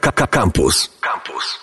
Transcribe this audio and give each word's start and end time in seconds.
Campus. 0.00 0.98
Campus. 1.00 1.58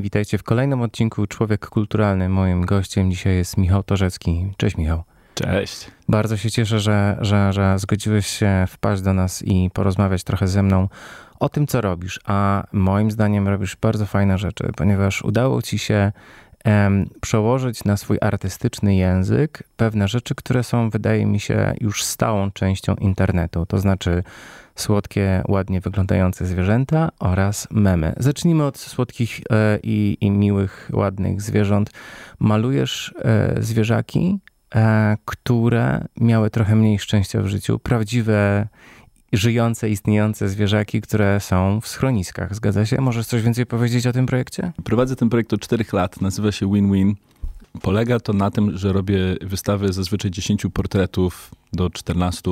Witajcie 0.00 0.38
w 0.38 0.42
kolejnym 0.42 0.82
odcinku 0.82 1.26
Człowiek 1.26 1.68
Kulturalny. 1.68 2.28
Moim 2.28 2.66
gościem 2.66 3.10
dzisiaj 3.10 3.36
jest 3.36 3.56
Michał 3.56 3.82
Torzecki. 3.82 4.52
Cześć 4.56 4.76
Michał. 4.76 5.02
Cześć. 5.34 5.90
Bardzo 6.08 6.36
się 6.36 6.50
cieszę, 6.50 6.80
że, 6.80 7.16
że, 7.20 7.52
że 7.52 7.78
zgodziłeś 7.78 8.26
się 8.26 8.64
wpaść 8.68 9.02
do 9.02 9.12
nas 9.12 9.42
i 9.42 9.70
porozmawiać 9.74 10.24
trochę 10.24 10.48
ze 10.48 10.62
mną 10.62 10.88
o 11.40 11.48
tym, 11.48 11.66
co 11.66 11.80
robisz. 11.80 12.20
A 12.24 12.64
moim 12.72 13.10
zdaniem 13.10 13.48
robisz 13.48 13.76
bardzo 13.76 14.06
fajne 14.06 14.38
rzeczy, 14.38 14.70
ponieważ 14.76 15.22
udało 15.22 15.62
ci 15.62 15.78
się 15.78 16.12
em, 16.64 17.10
przełożyć 17.20 17.84
na 17.84 17.96
swój 17.96 18.18
artystyczny 18.20 18.94
język 18.94 19.62
pewne 19.76 20.08
rzeczy, 20.08 20.34
które 20.34 20.62
są, 20.62 20.90
wydaje 20.90 21.26
mi 21.26 21.40
się, 21.40 21.74
już 21.80 22.04
stałą 22.04 22.50
częścią 22.50 22.94
internetu. 22.94 23.66
To 23.66 23.78
znaczy 23.78 24.22
słodkie, 24.80 25.42
ładnie 25.48 25.80
wyglądające 25.80 26.46
zwierzęta 26.46 27.08
oraz 27.18 27.68
memy. 27.70 28.12
Zacznijmy 28.16 28.64
od 28.64 28.78
słodkich 28.78 29.40
e, 29.50 29.78
i, 29.82 30.16
i 30.20 30.30
miłych, 30.30 30.90
ładnych 30.92 31.42
zwierząt. 31.42 31.90
Malujesz 32.38 33.14
e, 33.18 33.62
zwierzaki, 33.62 34.38
e, 34.74 35.16
które 35.24 36.04
miały 36.20 36.50
trochę 36.50 36.76
mniej 36.76 36.98
szczęścia 36.98 37.42
w 37.42 37.46
życiu. 37.46 37.78
Prawdziwe, 37.78 38.68
żyjące, 39.32 39.90
istniejące 39.90 40.48
zwierzaki, 40.48 41.00
które 41.00 41.40
są 41.40 41.80
w 41.80 41.88
schroniskach. 41.88 42.54
Zgadza 42.54 42.86
się? 42.86 43.00
Możesz 43.00 43.26
coś 43.26 43.42
więcej 43.42 43.66
powiedzieć 43.66 44.06
o 44.06 44.12
tym 44.12 44.26
projekcie? 44.26 44.72
Prowadzę 44.84 45.16
ten 45.16 45.28
projekt 45.28 45.52
od 45.52 45.60
4 45.60 45.84
lat. 45.92 46.20
Nazywa 46.20 46.52
się 46.52 46.66
Win-Win. 46.66 47.14
Polega 47.82 48.20
to 48.20 48.32
na 48.32 48.50
tym, 48.50 48.78
że 48.78 48.92
robię 48.92 49.18
wystawy 49.40 49.92
zazwyczaj 49.92 50.30
10 50.30 50.66
portretów 50.72 51.50
do 51.72 51.90
14 51.90 52.50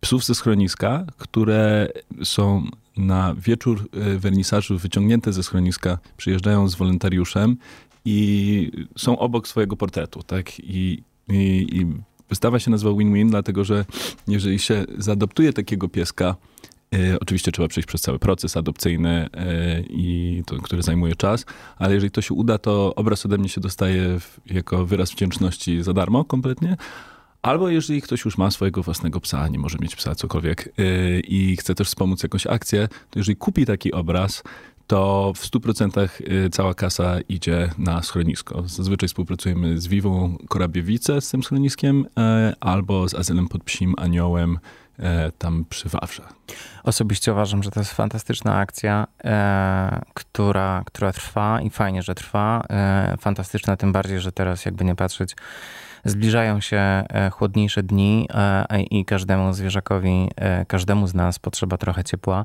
psów 0.00 0.24
ze 0.24 0.34
schroniska, 0.34 1.04
które 1.18 1.88
są 2.24 2.64
na 2.96 3.34
wieczór 3.34 3.88
e, 3.92 4.18
wernisażu 4.18 4.78
wyciągnięte 4.78 5.32
ze 5.32 5.42
schroniska, 5.42 5.98
przyjeżdżają 6.16 6.68
z 6.68 6.74
wolontariuszem 6.74 7.56
i 8.04 8.70
są 8.96 9.18
obok 9.18 9.48
swojego 9.48 9.76
portretu, 9.76 10.22
tak? 10.22 10.60
I, 10.60 11.02
i, 11.28 11.66
i 11.72 11.86
wystawa 12.28 12.58
się 12.58 12.70
nazywa 12.70 12.92
Win-Win, 12.92 13.30
dlatego 13.30 13.64
że 13.64 13.84
jeżeli 14.28 14.58
się 14.58 14.84
zaadoptuje 14.98 15.52
takiego 15.52 15.88
pieska, 15.88 16.36
e, 16.94 17.20
oczywiście 17.20 17.52
trzeba 17.52 17.68
przejść 17.68 17.86
przez 17.88 18.00
cały 18.00 18.18
proces 18.18 18.56
adopcyjny, 18.56 19.28
e, 19.34 19.80
i 19.80 20.42
to, 20.46 20.56
który 20.56 20.82
zajmuje 20.82 21.16
czas, 21.16 21.44
ale 21.76 21.94
jeżeli 21.94 22.10
to 22.10 22.22
się 22.22 22.34
uda, 22.34 22.58
to 22.58 22.94
obraz 22.94 23.26
ode 23.26 23.38
mnie 23.38 23.48
się 23.48 23.60
dostaje 23.60 24.20
w, 24.20 24.40
jako 24.46 24.86
wyraz 24.86 25.10
wdzięczności 25.10 25.82
za 25.82 25.92
darmo 25.92 26.24
kompletnie, 26.24 26.76
Albo 27.46 27.68
jeżeli 27.68 28.02
ktoś 28.02 28.24
już 28.24 28.38
ma 28.38 28.50
swojego 28.50 28.82
własnego 28.82 29.20
psa, 29.20 29.48
nie 29.48 29.58
może 29.58 29.78
mieć 29.80 29.96
psa, 29.96 30.14
cokolwiek, 30.14 30.72
yy, 30.78 31.20
i 31.20 31.56
chce 31.56 31.74
też 31.74 31.88
wspomóc 31.88 32.22
jakąś 32.22 32.46
akcję, 32.46 32.88
to 33.10 33.18
jeżeli 33.18 33.36
kupi 33.36 33.66
taki 33.66 33.92
obraz, 33.92 34.42
to 34.86 35.32
w 35.36 35.46
100% 35.46 36.08
y, 36.20 36.50
cała 36.50 36.74
kasa 36.74 37.20
idzie 37.28 37.70
na 37.78 38.02
schronisko. 38.02 38.62
Zazwyczaj 38.66 39.08
współpracujemy 39.08 39.80
z 39.80 39.86
Wiwą 39.86 40.36
Korabiewice 40.48 41.20
z 41.20 41.30
tym 41.30 41.42
schroniskiem, 41.42 42.06
e, 42.18 42.54
albo 42.60 43.08
z 43.08 43.14
Azylem 43.14 43.48
pod 43.48 43.64
Psim 43.64 43.94
Aniołem 43.98 44.58
e, 44.98 45.32
tam 45.38 45.64
przy 45.70 45.88
Wawrze. 45.88 46.22
Osobiście 46.84 47.32
uważam, 47.32 47.62
że 47.62 47.70
to 47.70 47.80
jest 47.80 47.92
fantastyczna 47.92 48.56
akcja, 48.58 49.06
e, 49.24 50.02
która, 50.14 50.82
która 50.86 51.12
trwa 51.12 51.60
i 51.60 51.70
fajnie, 51.70 52.02
że 52.02 52.14
trwa. 52.14 52.64
E, 52.70 53.16
fantastyczna 53.20 53.76
tym 53.76 53.92
bardziej, 53.92 54.20
że 54.20 54.32
teraz 54.32 54.64
jakby 54.64 54.84
nie 54.84 54.94
patrzeć 54.94 55.36
Zbliżają 56.04 56.60
się 56.60 56.76
e, 56.78 57.30
chłodniejsze 57.30 57.82
dni 57.82 58.28
e, 58.34 58.82
i 58.82 59.04
każdemu 59.04 59.52
zwierzakowi, 59.52 60.30
e, 60.36 60.64
każdemu 60.64 61.06
z 61.06 61.14
nas 61.14 61.38
potrzeba 61.38 61.76
trochę 61.76 62.04
ciepła. 62.04 62.44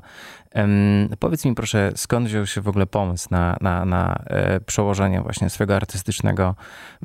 Powiedz 1.18 1.44
mi 1.44 1.54
proszę, 1.54 1.92
skąd 1.96 2.28
wziął 2.28 2.46
się 2.46 2.60
w 2.60 2.68
ogóle 2.68 2.86
pomysł 2.86 3.28
na, 3.30 3.56
na, 3.60 3.84
na 3.84 4.24
przełożenie 4.66 5.20
właśnie 5.20 5.50
swojego 5.50 5.76
artystycznego 5.76 6.54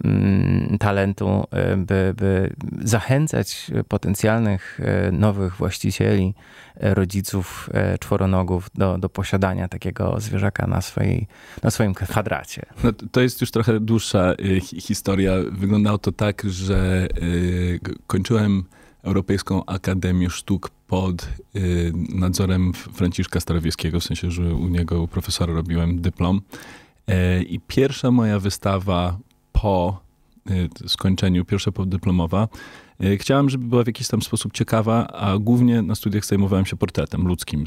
mm, 0.03 0.77
talentu, 0.77 1.47
by, 1.77 2.13
by 2.17 2.55
zachęcać 2.81 3.71
potencjalnych 3.87 4.79
nowych 5.11 5.55
właścicieli, 5.55 6.33
rodziców 6.79 7.69
czworonogów 7.99 8.69
do, 8.75 8.97
do 8.97 9.09
posiadania 9.09 9.67
takiego 9.67 10.19
zwierzaka 10.19 10.67
na, 10.67 10.81
swojej, 10.81 11.27
na 11.63 11.71
swoim 11.71 11.93
kwadracie? 11.93 12.65
No, 12.83 12.91
to 13.11 13.21
jest 13.21 13.41
już 13.41 13.51
trochę 13.51 13.79
dłuższa 13.79 14.33
historia. 14.81 15.33
Wyglądało 15.51 15.97
to 15.97 16.11
tak, 16.11 16.36
że 16.43 17.07
y, 17.21 17.79
kończyłem 18.07 18.63
Europejską 19.03 19.65
Akademię 19.65 20.29
Sztuk 20.29 20.69
pod 20.87 21.29
y, 21.55 21.93
nadzorem 22.09 22.73
Franciszka 22.73 23.39
Starowiejskiego, 23.39 23.99
w 23.99 24.03
sensie, 24.03 24.31
że 24.31 24.55
u 24.55 24.67
niego, 24.67 25.01
u 25.01 25.07
profesora 25.07 25.53
robiłem 25.53 26.01
dyplom. 26.01 26.41
Y, 27.09 27.43
I 27.43 27.59
pierwsza 27.59 28.11
moja 28.11 28.39
wystawa 28.39 29.17
po 29.51 30.06
skończeniu, 30.87 31.45
pierwsza 31.45 31.71
podyplomowa, 31.71 32.47
E, 32.99 33.17
chciałem, 33.17 33.49
żeby 33.49 33.65
była 33.65 33.83
w 33.83 33.87
jakiś 33.87 34.07
tam 34.07 34.21
sposób 34.21 34.53
ciekawa, 34.53 35.07
a 35.07 35.37
głównie 35.37 35.81
na 35.81 35.95
studiach 35.95 36.25
zajmowałem 36.25 36.65
się 36.65 36.75
portretem 36.75 37.27
ludzkim. 37.27 37.65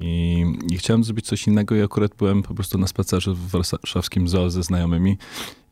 I, 0.00 0.44
I, 0.70 0.78
chciałem 0.78 1.04
zrobić 1.04 1.26
coś 1.26 1.46
innego 1.46 1.74
i 1.74 1.82
akurat 1.82 2.14
byłem 2.18 2.42
po 2.42 2.54
prostu 2.54 2.78
na 2.78 2.86
spacerze 2.86 3.34
w 3.34 3.48
warszawskim 3.48 4.28
zoo 4.28 4.50
ze 4.50 4.62
znajomymi 4.62 5.18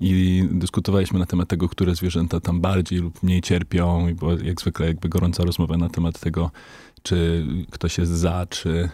i 0.00 0.44
dyskutowaliśmy 0.50 1.19
na 1.19 1.26
temat 1.26 1.48
tego, 1.48 1.69
które 1.69 1.94
zwierzęta 1.94 2.41
tam 2.41 2.60
bardziej 2.60 2.98
lub 2.98 3.22
mniej 3.22 3.43
cierpią 3.43 4.08
i 4.08 4.14
była 4.14 4.32
jak 4.44 4.60
zwykle 4.60 4.87
jakby 4.87 5.08
gorąca 5.08 5.44
rozmowa 5.44 5.76
na 5.76 5.88
temat 5.88 6.20
tego, 6.20 6.50
czy 7.03 7.47
ktoś 7.70 7.98
jest 7.98 8.12
za, 8.12 8.47
czy, 8.50 8.88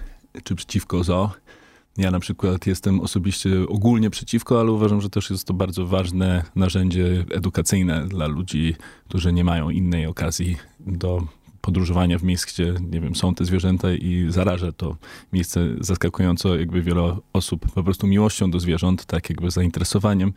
czy 0.45 0.55
przeciwko 0.55 1.05
zoo. 1.05 1.31
Ja 1.99 2.11
na 2.11 2.21
przykład 2.21 2.67
jestem 2.67 3.01
osobiście 3.01 3.51
ogólnie 3.69 4.11
przeciwko, 4.11 4.61
ale 4.61 4.73
uważam, 4.73 5.01
że 5.01 5.11
też 5.11 5.31
jest 5.31 5.47
to 5.47 5.55
bardzo 5.55 5.87
ważne 5.87 6.45
narzędzie 6.55 7.25
edukacyjne 7.31 8.09
dla 8.09 8.27
ludzi, 8.27 8.75
którzy 9.09 9.33
nie 9.33 9.45
mają 9.45 9.71
innej 9.71 10.07
okazji 10.07 10.57
do 10.81 11.27
podróżowania 11.61 12.19
w 12.19 12.23
miejsc, 12.23 12.53
gdzie, 12.53 12.75
nie 12.91 13.01
wiem, 13.01 13.15
są 13.15 13.35
te 13.35 13.45
zwierzęta 13.45 13.93
i 13.93 14.27
zaraża 14.29 14.73
to 14.73 14.97
miejsce 15.33 15.61
zaskakująco 15.81 16.57
jakby 16.57 16.83
wiele 16.83 17.17
osób 17.33 17.73
po 17.73 17.83
prostu 17.83 18.07
miłością 18.07 18.51
do 18.51 18.61
zwierząt, 18.61 19.05
tak 19.07 19.31
jakby 19.31 19.51
zainteresowaniem. 19.51 20.33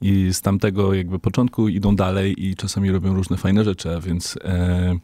I 0.00 0.28
z 0.32 0.40
tamtego 0.40 0.94
jakby 0.94 1.18
początku 1.18 1.68
idą 1.68 1.96
dalej 1.96 2.46
i 2.46 2.56
czasami 2.56 2.90
robią 2.90 3.14
różne 3.14 3.36
fajne 3.36 3.64
rzeczy, 3.64 3.96
a 3.96 4.00
więc 4.00 4.38
e, 4.44 4.96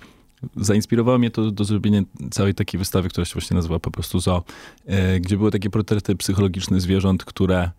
zainspirowało 0.57 1.19
mnie 1.19 1.31
to 1.31 1.51
do 1.51 1.65
zrobienia 1.65 2.03
całej 2.31 2.55
takiej 2.55 2.79
wystawy, 2.79 3.09
która 3.09 3.25
się 3.25 3.33
właśnie 3.33 3.55
nazywa 3.55 3.79
po 3.79 3.91
prostu 3.91 4.21
Zo, 4.21 4.45
e, 4.87 5.21
gdzie 5.21 5.37
były 5.37 5.51
takie 5.51 5.71
portrety 5.71 6.17
psychologiczne 6.17 6.81
zwierząt, 6.81 7.25
które 7.25 7.71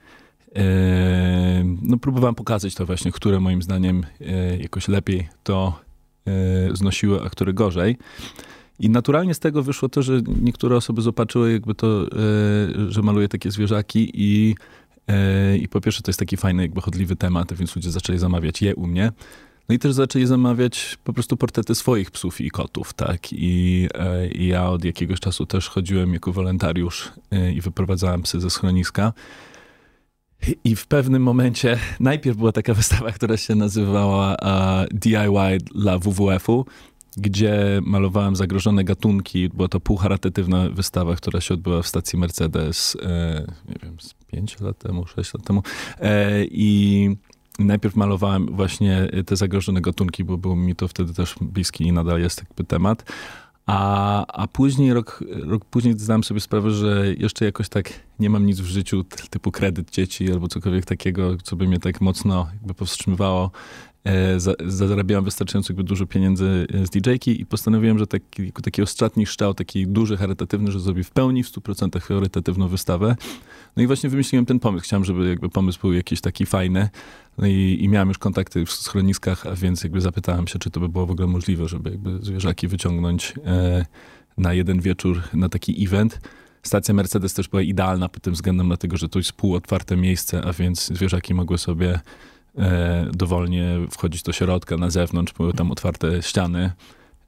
e, 0.56 1.64
no 1.82 1.98
próbowałem 1.98 2.36
pokazać 2.36 2.76
to 2.76 2.86
właśnie, 2.86 3.12
które 3.12 3.40
moim 3.40 3.62
zdaniem 3.62 4.06
e, 4.22 4.58
jakoś 4.58 4.88
lepiej 4.88 5.28
to 5.44 5.80
znosiły, 6.74 7.22
a 7.22 7.30
które 7.30 7.54
gorzej. 7.54 7.98
I 8.80 8.90
naturalnie 8.90 9.34
z 9.34 9.40
tego 9.40 9.64
wyszło 9.64 9.90
to, 9.90 10.04
że 10.04 10.22
niektóre 10.42 10.76
osoby 10.76 11.02
zobaczyły 11.02 11.52
jakby 11.52 11.76
to, 11.76 12.06
że 12.90 13.02
maluję 13.02 13.28
takie 13.28 13.52
zwierzaki 13.52 14.12
i, 14.14 14.56
i 15.62 15.68
po 15.68 15.82
pierwsze 15.82 16.02
to 16.02 16.10
jest 16.10 16.20
taki 16.20 16.38
fajny, 16.38 16.62
jakby 16.62 16.82
chodliwy 16.82 17.16
temat, 17.16 17.54
więc 17.54 17.76
ludzie 17.76 17.92
zaczęli 17.92 18.20
zamawiać 18.20 18.62
je 18.62 18.76
u 18.76 18.88
mnie. 18.88 19.12
No 19.70 19.76
i 19.76 19.80
też 19.80 19.94
zaczęli 19.94 20.26
zamawiać 20.26 20.98
po 21.04 21.14
prostu 21.14 21.38
portrety 21.38 21.76
swoich 21.76 22.12
psów 22.12 22.42
i 22.42 22.52
kotów, 22.52 22.94
tak? 22.94 23.34
I, 23.34 23.88
e, 23.94 24.28
i 24.28 24.48
ja 24.48 24.70
od 24.70 24.86
jakiegoś 24.86 25.20
czasu 25.20 25.46
też 25.46 25.70
chodziłem 25.70 26.14
jako 26.14 26.32
wolontariusz 26.32 27.12
e, 27.32 27.54
i 27.54 27.62
wyprowadzałem 27.62 28.22
psy 28.22 28.40
ze 28.40 28.50
schroniska. 28.50 29.14
I 30.64 30.76
w 30.76 30.88
pewnym 30.88 31.24
momencie, 31.24 31.78
najpierw 32.00 32.38
była 32.38 32.52
taka 32.52 32.74
wystawa, 32.84 33.12
która 33.12 33.38
się 33.38 33.56
nazywała 33.56 34.36
DIY 34.92 35.58
dla 35.76 36.00
WWF-u, 36.00 36.66
gdzie 37.18 37.80
malowałem 37.82 38.36
zagrożone 38.36 38.84
gatunki. 38.84 39.50
Była 39.50 39.68
to 39.68 39.80
półcharytatywna 39.80 40.70
wystawa, 40.70 41.16
która 41.16 41.42
się 41.42 41.54
odbyła 41.54 41.82
w 41.82 41.88
stacji 41.88 42.20
Mercedes, 42.20 42.98
e, 43.02 43.46
nie 43.70 43.76
wiem, 43.84 44.00
z 44.00 44.14
5 44.14 44.60
lat 44.60 44.78
temu, 44.78 45.08
6 45.08 45.34
lat 45.34 45.44
temu. 45.44 45.64
I 46.52 47.16
najpierw 47.60 47.96
malowałem 47.96 48.46
właśnie 48.56 49.08
te 49.26 49.36
zagrożone 49.36 49.82
gatunki, 49.82 50.24
bo 50.24 50.38
był 50.38 50.56
mi 50.56 50.76
to 50.76 50.88
wtedy 50.88 51.14
też 51.14 51.36
bliski 51.42 51.84
i 51.84 51.92
nadal 51.92 52.20
jest 52.20 52.40
jakby 52.40 52.64
temat. 52.64 53.12
A, 53.66 54.26
a 54.26 54.48
później, 54.48 54.94
rok, 54.94 55.24
rok 55.30 55.66
później 55.66 56.00
zdałem 56.00 56.24
sobie 56.24 56.40
sprawę, 56.40 56.72
że 56.72 57.14
jeszcze 57.18 57.46
jakoś 57.46 57.70
tak 57.70 57.94
nie 58.20 58.30
mam 58.30 58.46
nic 58.46 58.60
w 58.60 58.66
życiu 58.66 59.04
typu 59.30 59.52
kredyt 59.52 59.92
dzieci 59.92 60.32
albo 60.32 60.48
cokolwiek 60.48 60.86
takiego, 60.86 61.38
co 61.44 61.56
by 61.56 61.68
mnie 61.68 61.80
tak 61.80 62.02
mocno 62.02 62.48
jakby 62.54 62.74
powstrzymywało 62.74 63.52
E, 64.04 64.40
zarabiałem 64.66 65.26
wystarczająco 65.26 65.74
jakby 65.74 65.84
dużo 65.84 66.06
pieniędzy 66.06 66.68
e, 66.74 66.86
z 66.86 66.90
DJ-ki 66.90 67.42
i 67.42 67.46
postanowiłem, 67.46 68.00
że 68.00 68.08
taki, 68.08 68.52
taki 68.52 68.82
ostatni 68.82 69.26
szczał, 69.26 69.54
taki 69.54 69.88
duży, 69.88 70.18
charytatywny, 70.18 70.72
że 70.72 70.80
zrobię 70.80 71.04
w 71.04 71.12
pełni, 71.12 71.44
w 71.44 71.52
100% 71.52 72.02
charytatywną 72.02 72.68
wystawę. 72.68 73.16
No 73.78 73.84
i 73.84 73.88
właśnie 73.88 74.10
wymyśliłem 74.10 74.46
ten 74.46 74.60
pomysł. 74.60 74.84
Chciałem, 74.84 75.06
żeby 75.06 75.30
jakby 75.30 75.50
pomysł 75.50 75.80
był 75.82 75.94
jakiś 75.94 76.22
taki 76.22 76.46
fajny. 76.46 76.90
No 77.38 77.48
i, 77.48 77.78
i 77.82 77.90
miałem 77.90 78.08
już 78.08 78.18
kontakty 78.18 78.66
w 78.66 78.72
schroniskach, 78.72 79.46
a 79.46 79.56
więc 79.56 79.84
jakby 79.84 80.02
zapytałem 80.02 80.48
się, 80.48 80.60
czy 80.60 80.70
to 80.70 80.80
by 80.80 80.90
było 80.90 81.06
w 81.06 81.12
ogóle 81.12 81.28
możliwe, 81.28 81.68
żeby 81.68 81.90
jakby 81.90 82.20
zwierzaki 82.22 82.68
wyciągnąć 82.68 83.34
e, 83.46 83.86
na 84.38 84.54
jeden 84.54 84.82
wieczór 84.82 85.22
na 85.34 85.50
taki 85.50 85.86
event. 85.86 86.20
Stacja 86.70 86.94
Mercedes 86.94 87.34
też 87.34 87.48
była 87.48 87.62
idealna 87.62 88.10
pod 88.10 88.24
tym 88.24 88.34
względem, 88.34 88.68
dlatego 88.68 88.98
że 88.98 89.10
to 89.10 89.20
jest 89.20 89.34
półotwarte 89.34 89.98
miejsce, 89.98 90.42
a 90.46 90.54
więc 90.54 90.86
zwierzaki 90.86 91.34
mogły 91.34 91.58
sobie 91.58 92.00
e, 92.58 93.10
dowolnie 93.14 93.78
wchodzić 93.92 94.24
do 94.24 94.32
środka, 94.32 94.78
na 94.78 94.90
zewnątrz, 94.90 95.34
były 95.34 95.54
tam 95.54 95.72
otwarte 95.72 96.22
ściany. 96.22 96.72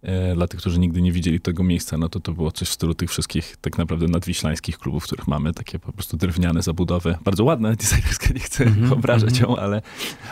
E, 0.03 0.35
dla 0.35 0.47
tych, 0.47 0.59
którzy 0.59 0.79
nigdy 0.79 1.01
nie 1.01 1.11
widzieli 1.11 1.39
tego 1.39 1.63
miejsca, 1.63 1.97
no 1.97 2.09
to 2.09 2.19
to 2.19 2.31
było 2.31 2.51
coś 2.51 2.67
w 2.67 2.71
stylu 2.71 2.93
tych 2.93 3.09
wszystkich 3.09 3.57
tak 3.61 3.77
naprawdę 3.77 4.07
nadwiślańskich 4.07 4.77
klubów, 4.77 5.03
w 5.03 5.05
których 5.05 5.27
mamy 5.27 5.53
takie 5.53 5.79
po 5.79 5.93
prostu 5.93 6.17
drewniane 6.17 6.61
zabudowy. 6.61 7.17
Bardzo 7.23 7.43
ładne, 7.43 7.75
designerskie, 7.75 8.33
nie 8.33 8.39
chcę 8.39 8.63
mm 8.63 8.89
-hmm, 8.89 8.93
obrażać 8.93 9.29
mm 9.29 9.43
-hmm. 9.43 9.49
ją, 9.49 9.57
ale, 9.57 9.81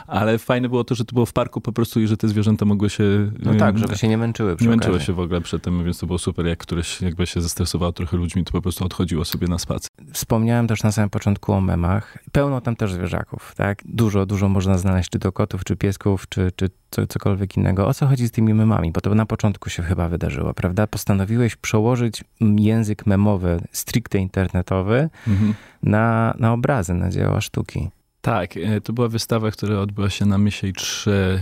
ale 0.07 0.37
fajne 0.37 0.69
było 0.69 0.83
to, 0.83 0.95
że 0.95 1.05
to 1.05 1.13
było 1.13 1.25
w 1.25 1.33
parku 1.33 1.61
po 1.61 1.71
prostu 1.71 2.01
i 2.01 2.07
że 2.07 2.17
te 2.17 2.27
zwierzęta 2.27 2.65
mogły 2.65 2.89
się... 2.89 3.31
No 3.39 3.55
tak, 3.55 3.77
żeby 3.77 3.97
się 3.97 4.07
nie 4.07 4.17
męczyły 4.17 4.55
Nie 4.61 4.69
męczyły 4.69 5.01
się 5.01 5.13
w 5.13 5.19
ogóle 5.19 5.41
przed 5.41 5.63
tym, 5.63 5.83
więc 5.83 5.99
to 5.99 6.05
było 6.07 6.19
super. 6.19 6.45
Jak 6.45 6.59
któreś 6.59 7.01
jakby 7.01 7.27
się 7.27 7.41
zestresowało 7.41 7.91
trochę 7.91 8.17
ludźmi, 8.17 8.43
to 8.43 8.51
po 8.51 8.61
prostu 8.61 8.85
odchodziło 8.85 9.25
sobie 9.25 9.47
na 9.47 9.59
spacer. 9.59 9.89
Wspomniałem 10.13 10.67
też 10.67 10.83
na 10.83 10.91
samym 10.91 11.09
początku 11.09 11.53
o 11.53 11.61
memach. 11.61 12.17
Pełno 12.31 12.61
tam 12.61 12.75
też 12.75 12.93
zwierzaków, 12.93 13.53
tak? 13.55 13.81
Dużo, 13.85 14.25
dużo 14.25 14.49
można 14.49 14.77
znaleźć, 14.77 15.09
czy 15.09 15.19
to 15.19 15.31
kotów, 15.31 15.63
czy 15.63 15.75
piesków, 15.75 16.29
czy, 16.29 16.51
czy 16.55 16.69
co, 16.91 17.07
cokolwiek 17.07 17.57
innego. 17.57 17.87
O 17.87 17.93
co 17.93 18.07
chodzi 18.07 18.27
z 18.27 18.31
tymi 18.31 18.53
memami? 18.53 18.91
Bo 18.91 19.01
to 19.01 19.15
na 19.15 19.25
początku 19.25 19.58
się 19.67 19.83
chyba 19.83 20.09
wydarzyło, 20.09 20.53
prawda? 20.53 20.87
Postanowiłeś 20.87 21.55
przełożyć 21.55 22.23
język 22.57 23.05
memowy, 23.05 23.61
stricte 23.71 24.17
internetowy, 24.17 25.09
mhm. 25.27 25.53
na, 25.83 26.35
na 26.39 26.53
obrazy, 26.53 26.93
na 26.93 27.09
dzieła 27.09 27.41
sztuki. 27.41 27.89
Tak, 28.21 28.57
e, 28.57 28.81
to 28.81 28.93
była 28.93 29.07
wystawa, 29.07 29.51
która 29.51 29.79
odbyła 29.79 30.09
się 30.09 30.25
na 30.25 30.37
Mysiej 30.37 30.73
3, 30.73 31.41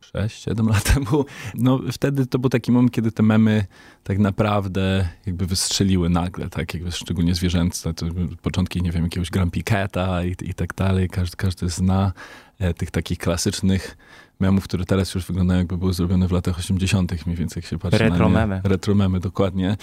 6, 0.00 0.44
7 0.44 0.68
lat 0.68 0.94
temu. 0.94 1.24
No 1.54 1.80
wtedy 1.92 2.26
to 2.26 2.38
był 2.38 2.50
taki 2.50 2.72
moment, 2.72 2.92
kiedy 2.92 3.12
te 3.12 3.22
memy 3.22 3.64
tak 4.04 4.18
naprawdę 4.18 5.08
jakby 5.26 5.46
wystrzeliły 5.46 6.10
nagle, 6.10 6.48
tak 6.48 6.74
jakby 6.74 6.92
szczególnie 6.92 7.34
zwierzęce, 7.34 7.94
to 7.94 8.06
początki, 8.42 8.82
nie 8.82 8.92
wiem, 8.92 9.02
jakiegoś 9.04 9.30
Grand 9.30 9.52
Piqueta 9.52 10.24
i, 10.24 10.30
i 10.30 10.54
tak 10.54 10.74
dalej. 10.74 11.08
Każdy, 11.08 11.36
każdy 11.36 11.68
zna 11.68 12.12
e, 12.58 12.74
tych 12.74 12.90
takich 12.90 13.18
klasycznych 13.18 13.96
memów, 14.40 14.64
które 14.64 14.84
teraz 14.84 15.14
już 15.14 15.26
wyglądają 15.26 15.58
jakby 15.58 15.78
były 15.78 15.92
zrobione 15.92 16.28
w 16.28 16.32
latach 16.32 16.58
80. 16.58 17.26
mniej 17.26 17.36
więcej, 17.36 17.60
jak 17.60 17.70
się 17.70 17.78
patrzy 17.78 17.98
retro 17.98 18.28
na 18.28 18.40
nie. 18.40 18.46
memy. 18.46 18.60
Retro 18.64 18.94
memy, 18.94 19.20
dokładnie. 19.20 19.76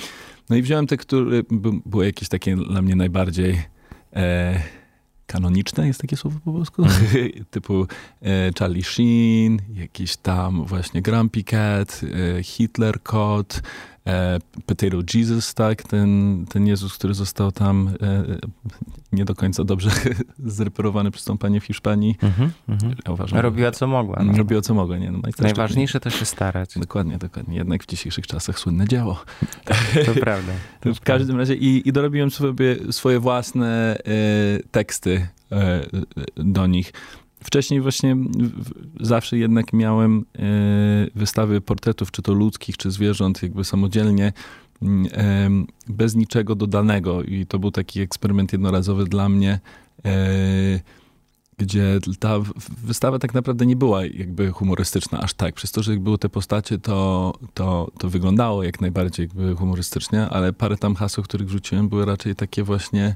No 0.49 0.55
i 0.55 0.61
wziąłem 0.61 0.87
te, 0.87 0.97
które 0.97 1.41
były 1.85 2.05
jakieś 2.05 2.29
takie 2.29 2.55
dla 2.55 2.81
mnie 2.81 2.95
najbardziej 2.95 3.61
e, 4.15 4.61
kanoniczne, 5.27 5.87
jest 5.87 6.01
takie 6.01 6.17
słowo 6.17 6.39
po 6.45 6.53
polsku? 6.53 6.83
Mm. 6.83 7.45
Typu 7.51 7.87
e, 8.21 8.51
Charlie 8.59 8.83
Sheen, 8.83 9.59
jakiś 9.73 10.17
tam 10.17 10.65
właśnie 10.65 11.01
Grumpy 11.01 11.43
Cat, 11.43 12.01
e, 12.37 12.43
Hitler 12.43 12.95
e, 12.95 13.61
Potato 14.65 14.97
Jesus, 15.13 15.53
tak, 15.53 15.83
ten, 15.83 16.45
ten 16.49 16.67
Jezus, 16.67 16.93
który 16.93 17.13
został 17.13 17.51
tam 17.51 17.89
e, 18.01 18.37
nie 19.11 19.25
do 19.25 19.35
końca 19.35 19.63
dobrze 19.63 19.89
zreperowany 20.45 21.11
przez 21.11 21.25
tą 21.25 21.37
panię 21.37 21.61
w 21.61 21.63
Hiszpanii. 21.63 22.15
Mm-hmm, 22.21 22.49
mm-hmm. 22.69 22.95
Ja 23.05 23.11
uważam, 23.11 23.39
Robiła 23.39 23.71
co 23.71 23.87
mogła. 23.87 24.23
No. 24.23 24.37
Robiła 24.37 24.61
co 24.61 24.73
mogła, 24.73 24.97
nie? 24.97 25.11
No, 25.11 25.19
Najważniejsze 25.39 25.99
to 25.99 26.09
się 26.09 26.25
starać. 26.25 26.79
Dokładnie, 26.79 27.17
dokładnie. 27.17 27.57
Jednak 27.57 27.83
w 27.83 27.87
dzisiejszych 27.87 28.27
czasach 28.27 28.59
słynne 28.59 28.87
dzieło. 28.87 29.23
To 30.05 30.13
prawda. 30.13 30.53
To 30.81 30.93
w 30.93 31.01
każdym 31.01 31.37
razie 31.37 31.55
i, 31.55 31.89
i 31.89 31.91
dorobiłem 31.91 32.31
sobie 32.31 32.75
swoje 32.91 33.19
własne 33.19 33.97
e, 33.97 34.03
teksty 34.71 35.27
e, 35.51 35.85
do 36.35 36.67
nich. 36.67 36.93
Wcześniej 37.43 37.81
właśnie 37.81 38.15
zawsze 38.99 39.37
jednak 39.37 39.73
miałem 39.73 40.25
e, 40.35 40.41
wystawy 41.15 41.61
portretów, 41.61 42.11
czy 42.11 42.21
to 42.21 42.33
ludzkich, 42.33 42.77
czy 42.77 42.91
zwierząt, 42.91 43.43
jakby 43.43 43.63
samodzielnie, 43.63 44.33
mm, 44.81 45.67
bez 45.87 46.15
niczego 46.15 46.55
dodanego. 46.55 47.23
I 47.23 47.45
to 47.45 47.59
był 47.59 47.71
taki 47.71 48.01
eksperyment 48.01 48.53
jednorazowy 48.53 49.05
dla 49.05 49.29
mnie, 49.29 49.59
e, 50.05 50.79
gdzie 51.57 51.99
ta 52.19 52.39
wystawa 52.83 53.19
tak 53.19 53.33
naprawdę 53.33 53.65
nie 53.65 53.75
była 53.75 54.05
jakby 54.05 54.51
humorystyczna 54.51 55.19
aż 55.19 55.33
tak. 55.33 55.55
Przez 55.55 55.71
to, 55.71 55.83
że 55.83 55.97
były 55.97 56.17
te 56.17 56.29
postacie, 56.29 56.77
to, 56.77 57.33
to, 57.53 57.91
to 57.97 58.09
wyglądało 58.09 58.63
jak 58.63 58.81
najbardziej 58.81 59.23
jakby 59.23 59.55
humorystycznie, 59.55 60.29
ale 60.29 60.53
parę 60.53 60.77
tam 60.77 60.95
haseł, 60.95 61.23
których 61.23 61.47
wrzuciłem, 61.47 61.89
były 61.89 62.05
raczej 62.05 62.35
takie 62.35 62.63
właśnie 62.63 63.15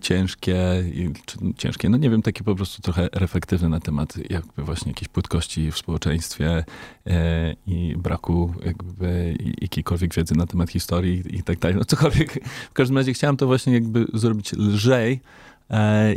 ciężkie, 0.00 0.84
czy 1.26 1.38
ciężkie, 1.56 1.88
no 1.88 1.96
nie 1.96 2.10
wiem, 2.10 2.22
takie 2.22 2.44
po 2.44 2.54
prostu 2.54 2.82
trochę 2.82 3.08
reflektywne 3.12 3.68
na 3.68 3.80
temat 3.80 4.30
jakby 4.30 4.62
właśnie 4.62 4.90
jakiejś 4.90 5.08
płytkości 5.08 5.72
w 5.72 5.78
społeczeństwie 5.78 6.64
e, 7.06 7.54
i 7.66 7.94
braku 7.96 8.54
jakby 8.64 9.36
jakiejkolwiek 9.60 10.14
wiedzy 10.14 10.34
na 10.34 10.46
temat 10.46 10.70
historii 10.70 11.22
i 11.38 11.42
tak 11.42 11.58
dalej. 11.58 11.76
No 11.76 11.84
cokolwiek. 11.84 12.44
W 12.70 12.72
każdym 12.72 12.96
razie 12.96 13.12
chciałem 13.12 13.36
to 13.36 13.46
właśnie 13.46 13.74
jakby 13.74 14.06
zrobić 14.14 14.52
lżej, 14.52 15.20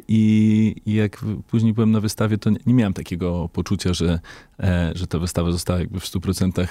I, 0.07 0.75
I, 0.85 0.93
jak 0.93 1.25
później 1.47 1.73
byłem 1.73 1.91
na 1.91 1.99
wystawie, 1.99 2.37
to 2.37 2.49
nie, 2.49 2.73
miałem 2.73 2.93
takiego 2.93 3.49
poczucia, 3.53 3.93
że, 3.93 4.19
e, 4.59 4.91
że 4.95 5.07
ta 5.07 5.19
wystawa 5.19 5.51
została 5.51 5.79
jakby 5.79 5.99
w 5.99 6.03
100% 6.03 6.61
e, 6.61 6.67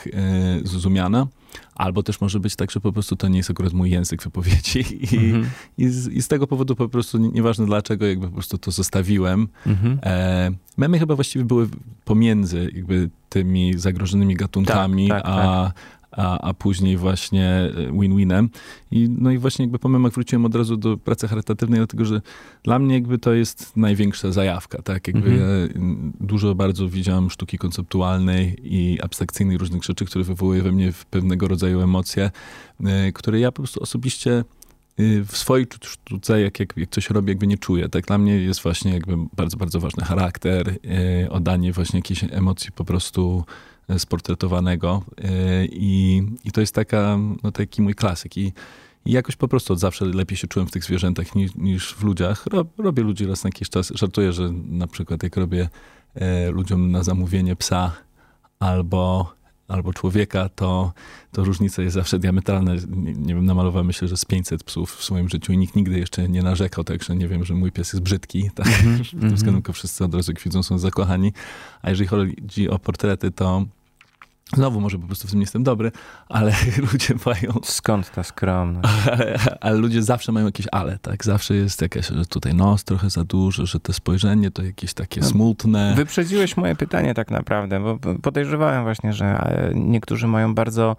zrozumiana. 0.65 1.27
Albo 1.75 2.03
też 2.03 2.21
może 2.21 2.41
być 2.41 2.57
tak, 2.57 2.71
że 2.71 2.81
po 2.81 2.93
prostu 2.93 3.17
to 3.17 3.29
nie 3.29 3.37
jest 3.37 3.51
akurat 3.51 3.73
mój 3.73 3.91
język 3.91 4.23
wypowiedzi. 4.23 4.79
I, 5.15 5.17
mm 5.17 5.43
-hmm. 5.43 5.47
i, 5.79 5.89
z, 5.89 6.09
i 6.09 6.23
z, 6.23 6.29
tego 6.29 6.47
powodu 6.47 6.77
po 6.77 6.89
prostu, 6.89 7.19
nieważne 7.19 7.67
dlaczego, 7.67 8.07
jakby 8.07 8.27
po 8.27 8.33
prostu 8.33 8.59
to 8.59 8.71
zostawiłem. 8.71 9.49
-hmm. 9.67 10.55
memy 10.77 10.99
chyba 10.99 11.15
właściwie 11.15 11.45
były 11.45 11.69
pomiędzy 12.05 12.71
jakby 12.75 13.11
tymi 13.29 13.79
zagrożonymi 13.79 14.35
gatunkami, 14.35 15.09
tak, 15.09 15.23
tak, 15.23 15.33
a, 15.35 15.65
tak 15.65 15.98
a, 16.19 16.39
a 16.39 16.55
później 16.55 16.97
właśnie 16.97 17.49
e, 17.49 17.93
win-winem. 17.93 18.49
I, 18.91 19.09
no 19.19 19.31
i 19.31 19.39
właśnie 19.39 19.63
jakby 19.63 19.79
po 19.79 19.89
memach 19.89 20.13
wróciłem 20.13 20.45
od 20.45 20.55
razu 20.55 20.77
do 20.77 20.97
pracy 20.97 21.29
charytatywnej, 21.29 21.79
dlatego 21.81 22.05
że 22.05 22.21
dla 22.63 22.79
mnie 22.79 22.95
jakby 22.95 23.19
to 23.19 23.33
jest 23.33 23.77
największa 23.77 24.33
zajawka, 24.33 24.83
tak? 24.83 25.07
Jakby 25.07 25.31
mhm. 25.31 26.13
dużo 26.21 26.55
bardzo 26.55 26.89
widziałem 26.89 27.31
sztuki 27.31 27.59
konceptualnej 27.59 28.57
i 28.63 29.01
abstrakcyjnej, 29.01 29.59
różnych 29.59 29.85
rzeczy, 29.85 30.05
które 30.05 30.25
wywołuje 30.25 30.63
we 30.63 30.73
mnie 30.73 30.93
pewnego 31.11 31.49
rodzaju 31.49 31.81
emocje, 31.81 32.31
e, 32.85 33.13
które 33.13 33.41
ja 33.41 33.53
po 33.53 33.63
prostu 33.63 33.83
osobiście 33.83 34.33
e, 34.33 34.45
w 35.25 35.37
swojej 35.37 35.67
sztuce, 35.85 36.41
jak, 36.41 36.61
jak, 36.61 36.77
jak 36.77 36.91
coś 36.91 37.11
robię, 37.11 37.31
jakby 37.31 37.47
nie 37.47 37.59
czuję. 37.59 37.89
Tak 37.89 38.07
dla 38.07 38.19
mnie 38.19 38.37
jest 38.37 38.63
właśnie 38.63 38.93
jakby 38.93 39.17
bardzo, 39.37 39.57
bardzo 39.57 39.81
ważny 39.81 40.05
charakter, 40.05 40.79
oddanie 41.31 41.73
właśnie 41.73 41.99
jakiejś 41.99 42.25
emocji 42.31 42.73
po 42.73 42.85
prostu 42.85 43.45
sportretowanego 43.99 45.03
e, 45.19 45.65
i, 45.65 46.23
i 46.45 46.53
to 46.53 46.61
jest 46.61 46.75
taka, 46.75 47.19
no 47.43 47.53
taki 47.53 47.83
mój 47.83 47.95
klasyk 47.95 48.37
i, 48.37 48.53
i 49.05 49.13
jakoś 49.13 49.37
po 49.37 49.49
prostu 49.49 49.73
od 49.73 49.79
zawsze 49.79 50.05
lepiej 50.05 50.39
się 50.39 50.47
czułem 50.47 50.69
w 50.69 50.71
tych 50.71 50.85
zwierzętach 50.85 51.35
niż, 51.35 51.55
niż 51.55 51.95
w 51.95 52.03
ludziach. 52.03 52.45
robię 52.79 53.03
ludzi 53.03 53.27
raz 53.27 53.45
na 53.45 53.49
jakiś 53.49 53.71
czas. 53.71 53.93
Żartuję, 53.95 54.33
że 54.33 54.51
na 54.69 54.87
przykład 54.87 55.23
jak 55.23 55.37
robię 55.37 55.69
e, 56.15 56.51
ludziom 56.51 56.91
na 56.91 57.03
zamówienie 57.03 57.57
psa 57.57 57.93
albo, 58.61 59.33
albo 59.69 59.93
człowieka, 59.93 60.49
to, 60.49 60.93
to 61.33 61.45
różnica 61.45 61.83
jest 61.83 61.95
zawsze 61.95 62.19
diametralna. 62.19 62.75
Nie, 62.75 63.13
nie 63.13 63.35
wiem, 63.35 63.47
namalowałem 63.47 63.87
myślę, 63.87 64.09
że 64.09 64.17
z 64.17 64.25
500 64.25 64.65
psów 64.65 64.97
w 64.97 65.05
swoim 65.05 65.29
życiu 65.29 65.53
i 65.53 65.59
nikt 65.59 65.77
nigdy 65.77 65.99
jeszcze 65.99 66.29
nie 66.29 66.43
narzekał, 66.43 66.85
także 66.85 67.17
nie 67.17 67.29
wiem, 67.29 67.45
że 67.45 67.55
mój 67.55 67.73
pies 67.73 67.93
jest 67.93 68.03
brzydki. 68.03 68.51
Tak? 68.55 68.67
Mm 68.67 68.99
-hmm. 68.99 69.17
w 69.17 69.21
tym 69.21 69.35
względem 69.35 69.75
wszyscy 69.75 70.05
od 70.05 70.15
razu 70.15 70.33
jak 70.33 70.41
widzą 70.41 70.63
są 70.63 70.79
zakochani. 70.79 71.33
A 71.83 71.91
jeżeli 71.91 72.09
chodzi 72.09 72.69
o 72.69 72.79
portrety, 72.79 73.31
to 73.31 73.65
Znowu 74.55 74.81
może 74.81 74.99
po 74.99 75.07
prostu 75.07 75.29
w 75.29 75.31
tym 75.31 75.39
nie 75.39 75.43
jestem 75.43 75.63
dobry, 75.63 75.93
ale 76.29 76.53
ludzie 76.93 77.15
mają... 77.27 77.61
Skąd 77.63 78.11
ta 78.11 78.23
skromność? 78.23 78.89
Ale, 79.13 79.39
ale, 79.61 79.79
ludzie 79.79 80.03
zawsze 80.03 80.33
mają 80.33 80.47
jakieś 80.47 80.67
ale, 80.73 80.99
tak? 80.99 81.25
Zawsze 81.25 81.55
jest 81.55 81.83
jakieś, 81.83 82.07
że 82.07 82.27
tutaj 82.27 82.55
nos 82.55 82.85
trochę 82.85 83.11
za 83.11 83.25
duży, 83.25 83.67
że 83.67 83.81
to 83.81 83.93
spojrzenie 83.93 84.51
to 84.51 84.63
jakieś 84.63 84.95
takie 84.95 85.21
no, 85.21 85.27
smutne. 85.27 85.95
Wyprzedziłeś 85.97 86.57
moje 86.57 86.77
pytanie 86.77 87.15
tak 87.15 87.31
naprawdę, 87.31 87.81
bo 87.81 87.99
podejrzewałem 88.23 88.83
właśnie, 88.83 89.13
że 89.13 89.27
e, 89.27 89.73
niektórzy 89.75 90.27
mają 90.27 90.55
bardzo 90.55 90.97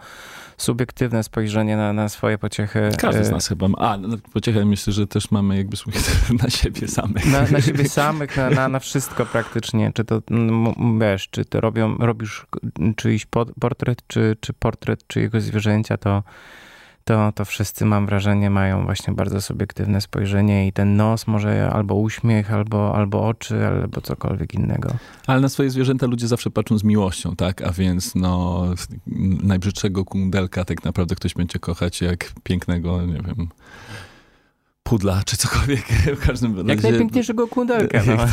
subiektywne 0.57 1.23
spojrzenie 1.23 1.77
na, 1.77 1.93
na 1.93 2.09
swoje 2.09 2.37
pociechy. 2.37 2.89
Każdy 2.97 3.25
z 3.25 3.29
e, 3.29 3.31
nas 3.31 3.47
chyba 3.47 3.67
ma. 3.67 3.77
A, 3.77 3.97
no, 3.97 4.17
pociechę 4.33 4.65
myślę, 4.65 4.93
że 4.93 5.07
też 5.07 5.31
mamy 5.31 5.57
jakby 5.57 5.77
na 6.43 6.49
siebie 6.49 6.87
samych. 6.87 7.25
Na, 7.25 7.41
na 7.41 7.61
siebie 7.61 7.89
samych, 7.89 8.37
na, 8.37 8.49
na, 8.49 8.67
na 8.67 8.79
wszystko 8.79 9.25
praktycznie. 9.25 9.91
Czy 9.93 10.05
to, 10.05 10.21
wiesz, 10.99 11.29
czy 11.29 11.45
to 11.45 11.61
robią, 11.61 11.97
robisz 11.97 12.45
czyjś 12.95 13.25
portret, 13.59 14.07
czy, 14.07 14.37
czy 14.39 14.53
portret 14.53 15.07
czyjegoś 15.07 15.43
zwierzęcia, 15.43 15.97
to 15.97 16.23
to, 17.09 17.31
to 17.35 17.45
wszyscy 17.45 17.85
mam 17.85 18.05
wrażenie 18.05 18.49
mają 18.49 18.85
właśnie 18.85 19.13
bardzo 19.13 19.41
subiektywne 19.41 20.01
spojrzenie 20.01 20.67
i 20.67 20.73
ten 20.73 20.97
nos 20.97 21.27
może 21.27 21.69
albo 21.73 21.95
uśmiech, 21.95 22.53
albo, 22.53 22.95
albo 22.95 23.27
oczy, 23.27 23.67
albo 23.67 24.01
cokolwiek 24.01 24.53
innego. 24.53 24.89
Ale 25.27 25.41
na 25.41 25.49
swoje 25.49 25.69
zwierzęta 25.69 26.05
ludzie 26.07 26.27
zawsze 26.27 26.49
patrzą 26.49 26.77
z 26.77 26.83
miłością, 26.83 27.35
tak? 27.35 27.61
A 27.61 27.71
więc 27.71 28.15
no 28.15 28.65
najbrzydszego 29.43 30.05
kundelka 30.05 30.65
tak 30.65 30.83
naprawdę 30.83 31.15
ktoś 31.15 31.33
będzie 31.33 31.59
kochać 31.59 32.01
jak 32.01 32.31
pięknego, 32.43 33.01
nie 33.01 33.21
wiem, 33.27 33.47
pudla, 34.89 35.21
czy 35.25 35.37
cokolwiek. 35.37 35.85
W 36.21 36.27
każdym 36.27 36.57
razie... 36.57 36.69
Jak 36.69 36.83
najpiękniejszego 36.83 37.47
kundelka. 37.47 38.03
No. 38.07 38.13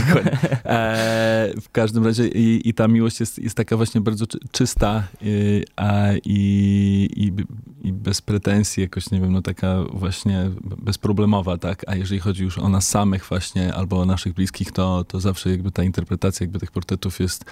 e, 0.64 1.52
w 1.60 1.70
każdym 1.72 2.04
razie 2.04 2.28
i, 2.28 2.68
i, 2.68 2.74
ta 2.74 2.88
miłość 2.88 3.20
jest, 3.20 3.38
jest 3.38 3.56
taka 3.56 3.76
właśnie 3.76 4.00
bardzo 4.00 4.26
czysta 4.52 5.02
i, 5.22 5.62
a, 5.76 6.12
i, 6.24 7.08
i, 7.16 7.32
i, 7.88 7.92
bez 7.92 8.22
pretensji, 8.22 8.80
jakoś, 8.82 9.10
nie 9.10 9.20
wiem, 9.20 9.32
no 9.32 9.42
taka 9.42 9.84
właśnie 9.92 10.50
bezproblemowa, 10.60 11.58
tak? 11.58 11.84
A 11.86 11.94
jeżeli 11.94 12.20
chodzi 12.20 12.44
już 12.44 12.58
o 12.58 12.68
nas 12.68 12.88
samych 12.88 13.24
właśnie, 13.24 13.74
albo 13.74 14.00
o 14.00 14.06
naszych 14.06 14.34
bliskich, 14.34 14.72
to, 14.72 15.04
to 15.04 15.20
zawsze 15.20 15.50
jakby 15.50 15.70
ta 15.70 15.82
interpretacja 15.82 16.44
jakby 16.44 16.58
tych 16.58 16.70
portretów 16.70 17.20
jest 17.20 17.44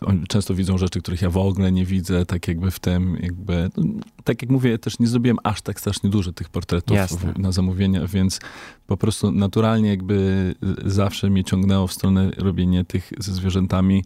oni 0.00 0.26
często 0.26 0.54
widzą 0.54 0.78
rzeczy, 0.78 1.00
których 1.00 1.22
ja 1.22 1.30
w 1.30 1.36
ogóle 1.36 1.72
nie 1.72 1.84
widzę, 1.84 2.26
tak 2.26 2.48
jakby 2.48 2.70
w 2.70 2.78
tym, 2.78 3.18
jakby, 3.20 3.70
no, 3.76 3.84
tak 4.24 4.42
jak 4.42 4.50
mówię, 4.50 4.78
też 4.78 4.98
nie 4.98 5.06
zrobiłem 5.06 5.38
aż 5.44 5.62
tak 5.62 5.80
strasznie 5.80 6.10
dużo 6.10 6.32
tych 6.32 6.48
portretów 6.48 6.98
w, 6.98 7.38
na 7.38 7.52
zamówienia, 7.52 8.06
więc 8.06 8.40
po 8.86 8.96
prostu 8.96 9.32
naturalnie 9.32 9.88
jakby 9.88 10.54
zawsze 10.84 11.30
mnie 11.30 11.44
ciągnęło 11.44 11.86
w 11.86 11.92
stronę 11.92 12.30
robienia 12.36 12.84
tych 12.84 13.12
ze 13.18 13.32
zwierzętami. 13.32 14.04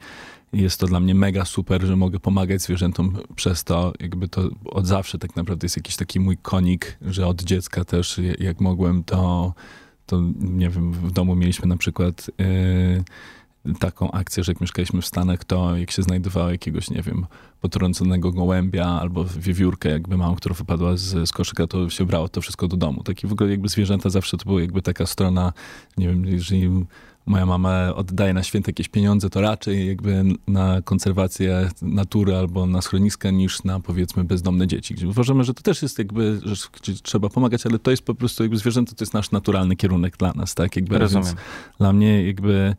Jest 0.52 0.80
to 0.80 0.87
dla 0.87 1.00
mnie 1.00 1.14
mega 1.14 1.44
super, 1.44 1.82
że 1.82 1.96
mogę 1.96 2.20
pomagać 2.20 2.62
zwierzętom 2.62 3.16
przez 3.37 3.64
to. 3.64 3.92
Jakby 4.00 4.28
to 4.28 4.49
od 4.64 4.87
zawsze 4.87 5.18
tak 5.18 5.37
naprawdę 5.37 5.64
jest 5.64 5.76
jakiś 5.76 5.96
taki 5.96 6.20
mój 6.20 6.37
konik, 6.37 6.99
że 7.02 7.26
od 7.26 7.42
dziecka 7.42 7.84
też 7.84 8.20
jak 8.38 8.61
mogłem 8.61 9.04
to, 9.04 9.54
to 10.06 10.20
nie 10.40 10.70
wiem, 10.70 10.92
w 10.92 11.12
domu 11.12 11.37
mieliśmy 11.37 11.68
na 11.68 11.76
przykład... 11.76 12.30
Yy, 12.38 13.04
taką 13.78 14.11
akcję, 14.11 14.45
że 14.45 14.52
jak 14.52 14.61
mieszkaliśmy 14.61 15.02
w 15.02 15.07
Stanach, 15.07 15.45
to 15.45 15.76
jak 15.76 15.90
się 15.90 16.02
znajdowało 16.02 16.50
jakiegoś, 16.50 16.90
nie 16.90 17.02
wiem, 17.02 17.26
potrąconego 17.61 18.33
gołębia 18.33 18.87
albo 18.87 19.25
wiewiórkę, 19.25 19.88
jakby 19.88 20.16
małą, 20.16 20.35
która 20.35 20.54
wypadła 20.54 20.97
z, 20.97 21.28
z 21.28 21.33
koszyka, 21.33 21.66
to 21.66 21.90
się 21.90 22.07
brało 22.07 22.28
to 22.28 22.40
wszystko 22.40 22.69
do 22.69 22.76
domu. 22.76 23.02
Taki 23.02 23.26
w 23.26 23.33
ogóle 23.33 23.50
jakby 23.50 23.69
zwierzęta 23.69 24.11
zawsze 24.11 24.37
to 24.37 24.45
była 24.45 24.61
jakby 24.61 24.83
taka 24.83 25.07
strona, 25.07 25.52
nie 25.97 26.09
wiem, 26.09 26.26
jeżeli 26.26 26.85
moja 27.26 27.47
mama 27.47 27.95
oddaje 27.95 28.35
na 28.35 28.42
święte 28.42 28.71
jakieś 28.71 28.88
pieniądze, 28.88 29.31
to 29.31 29.40
raczej 29.40 29.87
jakby 29.87 30.25
na 30.47 30.83
konserwację 30.83 31.69
natury 31.83 32.37
albo 32.37 32.66
na 32.66 32.83
schroniska 32.83 33.31
niż 33.31 33.64
na 33.64 33.81
powiedzmy 33.81 34.25
bezdomne 34.25 34.66
dzieci. 34.66 34.95
Gdzie 34.95 35.09
uważamy, 35.09 35.45
że 35.45 35.54
to 35.54 35.62
też 35.62 35.83
jest 35.83 35.99
jakby, 35.99 36.40
że 36.45 36.54
trzeba 37.02 37.28
pomagać, 37.28 37.66
ale 37.66 37.78
to 37.78 37.90
jest 37.90 38.02
po 38.02 38.14
prostu 38.14 38.42
jakby 38.42 38.57
zwierzęta, 38.57 38.95
to 38.95 39.04
jest 39.04 39.14
nasz 39.14 39.31
naturalny 39.31 39.76
kierunek 39.76 40.16
dla 40.16 40.33
nas, 40.33 40.54
tak? 40.54 40.76
Jakby, 40.76 40.99
Rozumiem. 40.99 41.35
Dla 41.78 41.92
mnie 41.92 42.26
jakby 42.26 42.75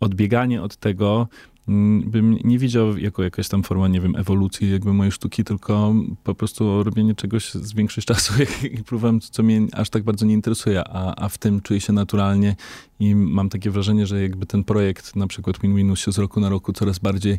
odbieganie 0.00 0.62
od 0.62 0.76
tego 0.76 1.28
mm, 1.68 2.10
bym 2.10 2.38
nie 2.44 2.58
widział 2.58 2.98
jako 2.98 3.22
jakaś 3.22 3.48
tam 3.48 3.62
forma, 3.62 3.88
nie 3.88 4.00
wiem, 4.00 4.16
ewolucji 4.16 4.72
jakby 4.72 4.92
mojej 4.92 5.12
sztuki, 5.12 5.44
tylko 5.44 5.94
po 6.24 6.34
prostu 6.34 6.82
robienie 6.82 7.14
czegoś 7.14 7.54
z 7.54 7.74
większość 7.74 8.06
czasu 8.12 8.32
i 8.72 8.82
próbowałem, 8.82 9.20
co 9.20 9.42
mnie 9.42 9.66
aż 9.72 9.90
tak 9.90 10.02
bardzo 10.02 10.26
nie 10.26 10.34
interesuje, 10.34 10.84
a, 10.88 11.14
a 11.14 11.28
w 11.28 11.38
tym 11.38 11.60
czuję 11.60 11.80
się 11.80 11.92
naturalnie 11.92 12.56
i 13.00 13.14
mam 13.14 13.48
takie 13.48 13.70
wrażenie, 13.70 14.06
że 14.06 14.22
jakby 14.22 14.46
ten 14.46 14.64
projekt 14.64 15.16
na 15.16 15.26
przykład 15.26 15.58
Win-Winus 15.58 15.96
się 15.96 16.12
z 16.12 16.18
roku 16.18 16.40
na 16.40 16.48
roku 16.48 16.72
coraz 16.72 16.98
bardziej 16.98 17.38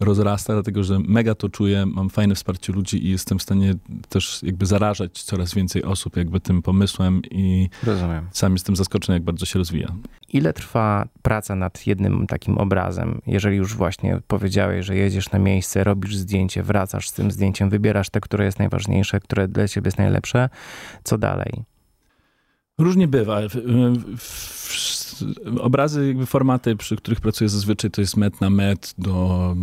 rozrasta, 0.00 0.52
dlatego 0.52 0.84
że 0.84 0.98
mega 0.98 1.34
to 1.34 1.48
czuję, 1.48 1.86
mam 1.86 2.10
fajne 2.10 2.34
wsparcie 2.34 2.72
ludzi 2.72 3.06
i 3.06 3.10
jestem 3.10 3.38
w 3.38 3.42
stanie 3.42 3.74
też 4.08 4.42
jakby 4.42 4.66
zarażać 4.66 5.22
coraz 5.22 5.54
więcej 5.54 5.84
osób 5.84 6.16
jakby 6.16 6.40
tym 6.40 6.62
pomysłem 6.62 7.22
i 7.30 7.68
Rozumiem. 7.82 8.26
sam 8.32 8.52
jestem 8.52 8.76
zaskoczony, 8.76 9.16
jak 9.16 9.22
bardzo 9.24 9.46
się 9.46 9.58
rozwija. 9.58 9.92
Ile 10.28 10.52
trwa 10.52 11.08
praca 11.22 11.54
nad 11.54 11.86
jednym 11.86 12.26
takim 12.26 12.58
obrazem? 12.58 13.20
Jeżeli 13.26 13.56
już 13.56 13.74
właśnie 13.74 14.20
powiedziałeś, 14.26 14.86
że 14.86 14.96
jedziesz 14.96 15.30
na 15.30 15.38
miejsce, 15.38 15.84
robisz 15.84 16.16
zdjęcie, 16.16 16.62
wracasz 16.62 17.08
z 17.08 17.12
tym 17.12 17.30
zdjęciem, 17.30 17.70
wybierasz 17.70 18.10
te, 18.10 18.20
które 18.20 18.44
jest 18.44 18.58
najważniejsze, 18.58 19.20
które 19.20 19.48
dla 19.48 19.68
ciebie 19.68 19.88
jest 19.88 19.98
najlepsze, 19.98 20.48
co 21.04 21.18
dalej? 21.18 21.52
Różnie 22.78 23.08
bywa. 23.08 23.40
Obrazy, 25.60 26.06
jakby 26.06 26.26
formaty, 26.26 26.76
przy 26.76 26.96
których 26.96 27.20
pracuję 27.20 27.48
zazwyczaj, 27.48 27.90
to 27.90 28.00
jest 28.00 28.16
met 28.16 28.40
na 28.40 28.50
met 28.50 28.94
do 28.98 29.56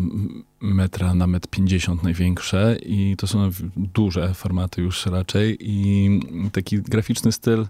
metra 0.62 1.14
na 1.14 1.28
met 1.28 1.48
50 1.48 2.04
największe 2.04 2.78
i 2.86 3.16
to 3.18 3.28
są 3.28 3.50
duże 3.76 4.34
formaty 4.34 4.82
już 4.82 5.06
raczej 5.06 5.58
i 5.60 6.10
taki 6.52 6.82
graficzny 6.82 7.32
styl, 7.32 7.62
e, 7.62 7.68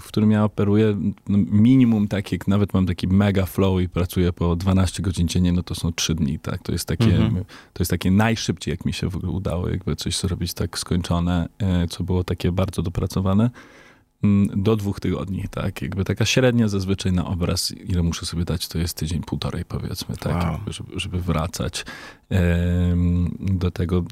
w 0.00 0.04
którym 0.04 0.30
ja 0.30 0.44
operuję, 0.44 0.96
no 1.28 1.38
minimum 1.50 2.08
tak 2.08 2.32
jak 2.32 2.48
nawet 2.48 2.74
mam 2.74 2.86
taki 2.86 3.08
mega 3.08 3.46
flow 3.46 3.80
i 3.80 3.88
pracuję 3.88 4.32
po 4.32 4.56
12 4.56 5.02
godzin 5.02 5.28
dziennie, 5.28 5.52
no 5.52 5.62
to 5.62 5.74
są 5.74 5.92
3 5.92 6.14
dni, 6.14 6.38
tak? 6.38 6.62
To 6.62 6.72
jest 6.72 6.88
takie, 6.88 7.16
mhm. 7.16 7.44
to 7.72 7.82
jest 7.82 7.90
takie 7.90 8.10
najszybciej, 8.10 8.72
jak 8.72 8.84
mi 8.84 8.92
się 8.92 9.10
w 9.10 9.16
ogóle 9.16 9.32
udało 9.32 9.68
jakby 9.68 9.96
coś 9.96 10.18
zrobić 10.18 10.54
tak 10.54 10.78
skończone, 10.78 11.48
e, 11.58 11.88
co 11.88 12.04
było 12.04 12.24
takie 12.24 12.52
bardzo 12.52 12.82
dopracowane. 12.82 13.50
Mm, 14.22 14.62
do 14.62 14.76
dwóch 14.76 15.00
tygodni, 15.00 15.44
tak? 15.50 15.82
Jakby 15.82 16.04
taka 16.04 16.24
średnia 16.24 16.68
zazwyczaj 16.68 17.12
na 17.12 17.26
obraz, 17.26 17.72
ile 17.72 18.02
muszę 18.02 18.26
sobie 18.26 18.44
dać, 18.44 18.68
to 18.68 18.78
jest 18.78 18.96
tydzień, 18.96 19.22
półtorej 19.22 19.64
powiedzmy, 19.64 20.16
tak? 20.16 20.44
Wow. 20.44 20.58
Żeby, 20.66 21.00
żeby 21.00 21.20
wracać 21.20 21.84
do 23.40 23.70
tego. 23.70 24.04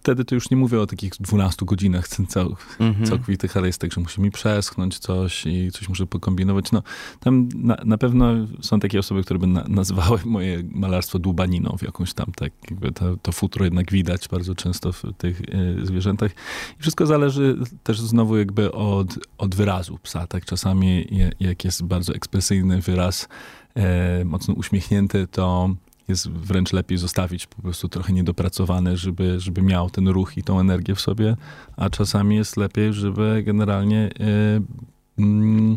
Wtedy 0.00 0.24
to 0.24 0.34
już 0.34 0.50
nie 0.50 0.56
mówię 0.56 0.80
o 0.80 0.86
takich 0.86 1.12
12 1.20 1.66
godzinach 1.66 2.08
cał, 2.28 2.56
mhm. 2.80 3.06
całkowitych, 3.06 3.56
ale 3.56 3.66
jest 3.66 3.80
tak, 3.80 3.92
że 3.92 4.00
musi 4.00 4.20
mi 4.20 4.30
przeschnąć 4.30 4.98
coś 4.98 5.46
i 5.46 5.70
coś 5.72 5.88
muszę 5.88 6.06
pokombinować. 6.06 6.72
No, 6.72 6.82
tam 7.20 7.48
na, 7.54 7.76
na 7.84 7.98
pewno 7.98 8.34
są 8.60 8.80
takie 8.80 8.98
osoby, 8.98 9.22
które 9.22 9.38
by 9.38 9.46
na, 9.46 9.64
nazywały 9.68 10.18
moje 10.24 10.62
malarstwo 10.70 11.18
dłubaniną 11.18 11.76
w 11.78 11.82
jakąś 11.82 12.14
tam, 12.14 12.32
tak 12.36 12.52
jakby 12.70 12.92
to, 12.92 13.16
to 13.16 13.32
futro 13.32 13.64
jednak 13.64 13.92
widać 13.92 14.28
bardzo 14.28 14.54
często 14.54 14.92
w 14.92 15.02
tych 15.18 15.40
e, 15.40 15.86
zwierzętach. 15.86 16.32
I 16.78 16.82
wszystko 16.82 17.06
zależy 17.06 17.58
też 17.82 18.00
znowu 18.00 18.36
jakby 18.36 18.72
od, 18.72 19.18
od 19.38 19.54
wyrazu 19.54 19.98
psa, 20.02 20.26
tak? 20.26 20.44
Czasami 20.44 21.06
jak 21.40 21.64
jest 21.64 21.84
bardzo 21.84 22.14
ekspresyjny 22.14 22.80
wyraz, 22.80 23.28
e, 23.74 24.24
mocno 24.24 24.54
uśmiechnięty, 24.54 25.26
to 25.26 25.74
jest 26.10 26.30
wręcz 26.30 26.72
lepiej 26.72 26.98
zostawić 26.98 27.46
po 27.46 27.62
prostu 27.62 27.88
trochę 27.88 28.12
niedopracowane, 28.12 28.96
żeby, 28.96 29.40
żeby 29.40 29.62
miał 29.62 29.90
ten 29.90 30.08
ruch 30.08 30.36
i 30.36 30.42
tą 30.42 30.60
energię 30.60 30.94
w 30.94 31.00
sobie, 31.00 31.36
a 31.76 31.90
czasami 31.90 32.36
jest 32.36 32.56
lepiej, 32.56 32.92
żeby 32.92 33.42
generalnie 33.46 34.10
yy, 34.18 35.26
yy, 35.26 35.76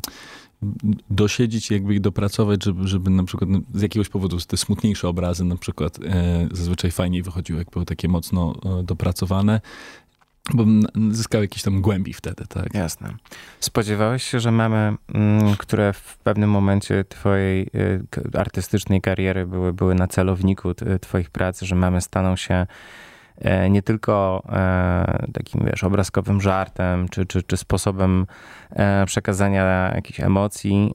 dosiedzieć 1.10 1.72
jakby 1.72 1.96
i 1.96 2.02
dopracować, 2.02 2.64
żeby, 2.64 2.88
żeby 2.88 3.10
na 3.10 3.24
przykład 3.24 3.50
no, 3.50 3.60
z 3.74 3.82
jakiegoś 3.82 4.10
powodu 4.10 4.38
te 4.48 4.58
smutniejsze 4.58 5.08
obrazy 5.08 5.46
na 5.46 5.58
przykład 5.58 6.00
e, 6.06 6.48
zazwyczaj 6.52 6.92
fajniej 6.92 7.24
wychodziły, 7.24 7.60
jak 7.60 7.70
były 7.70 7.86
takie 7.86 8.08
mocno 8.08 8.56
e, 8.80 8.84
dopracowane, 8.84 9.62
bo 10.54 10.66
zyskał 11.12 11.42
jakiś 11.42 11.64
tam 11.64 11.82
głębi 11.82 12.14
wtedy, 12.14 12.46
tak? 12.50 12.74
Jasne. 12.74 13.16
Spodziewałeś 13.60 14.24
się, 14.24 14.40
że 14.40 14.52
mamy, 14.52 14.96
mm, 15.14 15.56
które 15.58 15.94
w 15.94 16.18
pewnym 16.18 16.50
momencie 16.50 17.04
twojej 17.04 17.70
y, 17.76 18.38
artystycznej 18.38 19.02
kariery 19.02 19.46
były, 19.46 19.74
były 19.74 19.96
na 19.96 20.08
celowniku 20.08 20.74
twoich 21.02 21.30
prac, 21.30 21.62
że 21.62 21.76
mamy 21.76 22.02
staną 22.02 22.36
się 22.36 22.68
nie 23.70 23.82
tylko 23.82 24.44
e, 24.50 25.28
takim, 25.34 25.66
wiesz, 25.66 25.84
obrazkowym 25.84 26.42
żartem, 26.42 27.10
czy, 27.10 27.26
czy, 27.26 27.44
czy 27.44 27.58
sposobem 27.58 28.26
e, 28.70 29.06
przekazania 29.06 29.92
jakichś 29.96 30.20
emocji, 30.20 30.94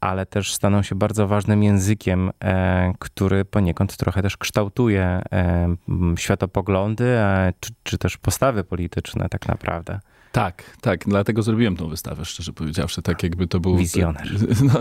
ale 0.00 0.26
też 0.26 0.54
staną 0.54 0.82
się 0.82 0.94
bardzo 0.94 1.26
ważnym 1.26 1.62
językiem, 1.62 2.30
który 2.98 3.44
poniekąd 3.44 3.96
trochę 3.96 4.22
też 4.22 4.36
kształtuje 4.36 5.22
światopoglądy, 6.16 7.16
czy, 7.60 7.70
czy 7.82 7.98
też 7.98 8.16
postawy 8.16 8.64
polityczne 8.64 9.28
tak 9.28 9.48
naprawdę. 9.48 10.00
Tak, 10.34 10.76
tak, 10.80 11.04
dlatego 11.06 11.42
zrobiłem 11.42 11.76
tą 11.76 11.88
wystawę, 11.88 12.24
szczerze 12.24 12.52
powiedziawszy, 12.52 13.02
tak 13.02 13.22
jakby 13.22 13.46
to 13.46 13.60
był... 13.60 13.76
Wizjoner. 13.76 14.30
No, 14.64 14.80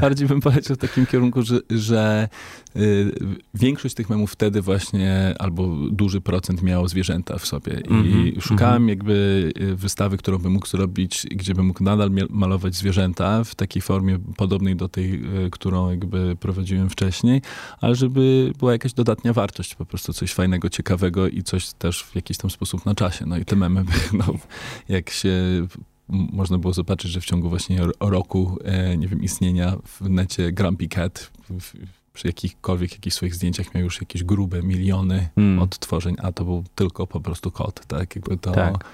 bardziej 0.00 0.28
bym 0.28 0.40
poleciał 0.40 0.76
w 0.76 0.78
takim 0.78 1.06
kierunku, 1.06 1.42
że, 1.42 1.60
że 1.70 2.28
y, 2.76 3.12
większość 3.54 3.94
tych 3.94 4.10
memów 4.10 4.32
wtedy 4.32 4.62
właśnie, 4.62 5.34
albo 5.38 5.76
duży 5.90 6.20
procent 6.20 6.62
miało 6.62 6.88
zwierzęta 6.88 7.38
w 7.38 7.46
sobie 7.46 7.80
i 7.88 7.90
mm 7.90 8.04
-hmm, 8.04 8.40
szukałem 8.40 8.76
mm 8.76 8.86
-hmm. 8.86 8.88
jakby 8.88 9.52
y, 9.60 9.76
wystawy, 9.76 10.16
którą 10.16 10.38
bym 10.38 10.52
mógł 10.52 10.66
zrobić, 10.66 11.26
gdzie 11.30 11.54
bym 11.54 11.66
mógł 11.66 11.84
nadal 11.84 12.10
malować 12.30 12.74
zwierzęta 12.74 13.44
w 13.44 13.54
takiej 13.54 13.82
formie 13.82 14.18
podobnej 14.36 14.76
do 14.76 14.88
tej, 14.88 15.14
y, 15.46 15.50
którą 15.50 15.90
jakby 15.90 16.36
prowadziłem 16.40 16.90
wcześniej, 16.90 17.42
ale 17.80 17.94
żeby 17.94 18.52
była 18.58 18.72
jakaś 18.72 18.92
dodatnia 18.92 19.32
wartość, 19.32 19.74
po 19.74 19.86
prostu 19.86 20.12
coś 20.12 20.32
fajnego, 20.32 20.68
ciekawego 20.68 21.28
i 21.28 21.42
coś 21.42 21.72
też 21.72 22.02
w 22.02 22.14
jakiś 22.14 22.36
tam 22.36 22.50
sposób 22.50 22.86
na 22.86 22.94
czasie. 22.94 23.26
No 23.26 23.36
i 23.36 23.44
te 23.44 23.56
memy, 23.56 23.84
no, 24.12 24.34
jak 24.88 25.10
się 25.10 25.30
można 26.08 26.58
było 26.58 26.72
zobaczyć, 26.72 27.10
że 27.10 27.20
w 27.20 27.24
ciągu 27.24 27.48
właśnie 27.48 27.80
roku, 28.00 28.58
e, 28.64 28.96
nie 28.96 29.08
wiem, 29.08 29.22
istnienia 29.22 29.76
w 29.86 30.10
necie 30.10 30.52
Grumpy 30.52 30.88
Cat 30.88 31.30
przy 32.20 32.28
jakichkolwiek 32.28 32.92
jakichś 32.92 33.16
swoich 33.16 33.34
zdjęciach 33.34 33.74
miał 33.74 33.84
już 33.84 34.00
jakieś 34.00 34.24
grube 34.24 34.62
miliony 34.62 35.28
mm. 35.36 35.58
odtworzeń, 35.58 36.16
a 36.22 36.32
to 36.32 36.44
był 36.44 36.64
tylko 36.74 37.06
po 37.06 37.20
prostu 37.20 37.50
kot, 37.50 37.86
tak? 37.86 38.16
Jakby 38.16 38.36
to, 38.36 38.52
tak. 38.52 38.84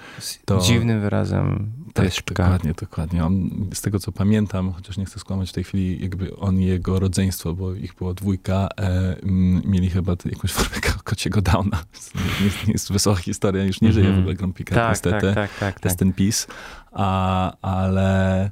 To, 0.45 0.59
dziwnym 0.59 1.01
wyrazem 1.01 1.73
tak, 1.95 2.09
dokładnie, 2.27 2.73
dokładnie. 2.81 3.25
On, 3.25 3.51
z 3.75 3.81
tego 3.81 3.99
co 3.99 4.13
pamiętam, 4.13 4.73
chociaż 4.73 4.97
nie 4.97 5.05
chcę 5.05 5.19
skłamać 5.19 5.51
w 5.51 5.53
tej 5.53 5.65
chwili, 5.65 6.03
jakby 6.03 6.37
on 6.37 6.61
i 6.61 6.65
jego 6.65 6.99
rodzeństwo, 6.99 7.55
bo 7.55 7.75
ich 7.75 7.95
było 7.95 8.15
dwójka, 8.15 8.69
e, 8.81 9.17
mieli 9.65 9.91
chyba 9.91 10.17
jakąś 10.25 10.53
formę 10.53 10.81
kociego 11.05 11.43
downa. 11.43 11.83
Nie, 12.41 12.73
jest 12.73 12.93
wesoła 12.93 13.17
historia, 13.17 13.65
już 13.65 13.81
nie 13.81 13.93
żyje 13.93 14.07
mm 14.07 14.17
-hmm. 14.17 14.21
w 14.21 14.23
ogóle 14.23 14.35
Grumpika, 14.35 14.75
tak, 14.75 14.91
niestety. 14.91 15.35
Tak, 15.35 15.35
tak, 15.35 15.59
tak, 15.59 15.81
tak. 15.81 15.95
ten 15.95 16.13
peace. 16.13 16.47
A, 16.93 17.53
ale 17.63 18.51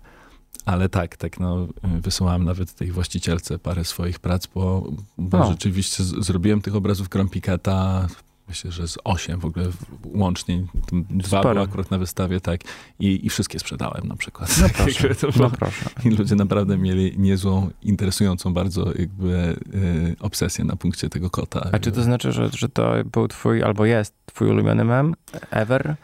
ale 0.64 0.88
tak, 0.88 1.16
tak, 1.16 1.40
no, 1.40 1.66
wysyłałem 1.82 2.44
nawet 2.44 2.74
tej 2.74 2.90
właścicielce 2.92 3.58
parę 3.58 3.84
swoich 3.84 4.18
prac, 4.18 4.46
bo, 4.46 4.92
bo 5.18 5.38
no. 5.38 5.50
rzeczywiście 5.50 6.04
z, 6.04 6.24
zrobiłem 6.24 6.62
tych 6.62 6.74
obrazów 6.74 7.08
Grampiketa 7.08 8.08
myślę, 8.48 8.72
że 8.72 8.88
z 8.88 8.98
osiem 9.04 9.40
w 9.40 9.44
ogóle 9.44 9.66
łącznie. 10.04 10.62
Dwa 11.10 11.42
były 11.42 11.60
akurat 11.60 11.90
na 11.90 11.98
wystawie, 11.98 12.40
tak. 12.40 12.60
I, 12.98 13.26
I 13.26 13.30
wszystkie 13.30 13.58
sprzedałem 13.58 14.08
na 14.08 14.16
przykład. 14.16 14.58
No 14.60 14.68
proszę, 14.74 15.08
no 15.40 15.50
proszę. 15.50 15.90
I 16.04 16.10
ludzie 16.10 16.34
naprawdę 16.34 16.78
mieli 16.78 17.18
niezłą, 17.18 17.70
interesującą 17.82 18.54
bardzo 18.54 18.92
jakby 18.98 19.56
y, 19.74 20.16
obsesję 20.20 20.64
na 20.64 20.76
punkcie 20.76 21.08
tego 21.08 21.30
kota. 21.30 21.68
A 21.72 21.78
czy 21.78 21.92
to 21.92 22.02
znaczy, 22.02 22.32
że, 22.32 22.48
że 22.52 22.68
to 22.68 22.92
był 23.12 23.28
twój, 23.28 23.62
albo 23.62 23.84
jest 23.84 24.14
twój 24.26 24.48
ulubiony 24.48 24.84
mem 24.84 25.14
ever? 25.50 25.96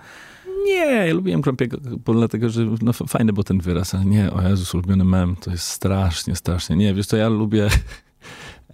Nie, 0.64 1.06
ja 1.06 1.14
lubiłem 1.14 1.42
Krąpiego, 1.42 1.76
dlatego, 2.14 2.50
że 2.50 2.66
no, 2.82 2.92
fajny 2.92 3.32
był 3.32 3.42
ten 3.42 3.60
wyraz, 3.60 3.94
ale 3.94 4.04
nie, 4.04 4.32
o 4.32 4.48
Jezus, 4.48 4.74
ulubiony 4.74 5.04
mem, 5.04 5.36
to 5.36 5.50
jest 5.50 5.64
strasznie, 5.64 6.36
strasznie. 6.36 6.76
Nie, 6.76 6.94
wiesz 6.94 7.06
co, 7.06 7.16
ja 7.16 7.28
lubię... 7.28 7.68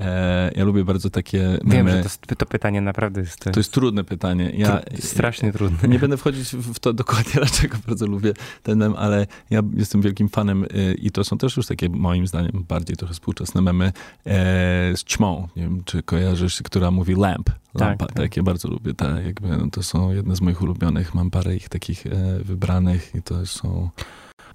E, 0.01 0.51
ja 0.57 0.65
lubię 0.65 0.85
bardzo 0.85 1.11
takie 1.11 1.59
memy. 1.65 1.93
Wiem, 1.93 2.03
że 2.03 2.09
to, 2.27 2.37
to 2.37 2.47
pytanie 2.47 2.81
naprawdę 2.81 3.21
jest... 3.21 3.41
To 3.41 3.61
jest 3.61 3.73
trudne 3.73 4.05
pytanie. 4.05 4.53
Ja, 4.55 4.81
strasznie 4.99 5.53
trudne. 5.53 5.89
Nie 5.89 5.99
będę 5.99 6.17
wchodzić 6.17 6.49
w 6.49 6.79
to 6.79 6.93
dokładnie, 6.93 7.33
dlaczego 7.43 7.79
bardzo 7.87 8.07
lubię 8.07 8.33
ten 8.63 8.79
mem, 8.79 8.95
ale 8.97 9.27
ja 9.51 9.63
jestem 9.77 10.03
wielkim 10.03 10.29
fanem 10.29 10.65
y, 10.65 10.95
i 10.99 11.11
to 11.11 11.25
są 11.25 11.39
też 11.39 11.57
już 11.57 11.67
takie, 11.67 11.89
moim 11.89 12.27
zdaniem, 12.27 12.65
bardziej 12.69 12.97
trochę 12.97 13.15
współczesne 13.15 13.63
memy 13.63 13.85
e, 13.85 13.93
z 14.97 15.05
ćmą. 15.05 15.49
Nie 15.57 15.63
wiem, 15.63 15.83
czy 15.85 16.03
kojarzysz, 16.03 16.63
która 16.63 16.91
mówi 16.91 17.15
lamp. 17.15 17.51
Tak, 17.79 17.99
tak. 17.99 18.13
tak 18.13 18.37
ja 18.37 18.43
bardzo 18.43 18.69
lubię 18.69 18.95
te, 18.95 19.23
jakby, 19.27 19.49
no, 19.49 19.71
to 19.73 19.83
są 19.83 20.13
jedne 20.13 20.37
z 20.37 20.41
moich 20.41 20.63
ulubionych. 20.63 21.15
Mam 21.15 21.31
parę 21.31 21.57
ich 21.57 21.69
takich 21.69 22.07
e, 22.07 22.11
wybranych 22.45 23.15
i 23.15 23.23
to 23.23 23.47
są... 23.47 23.91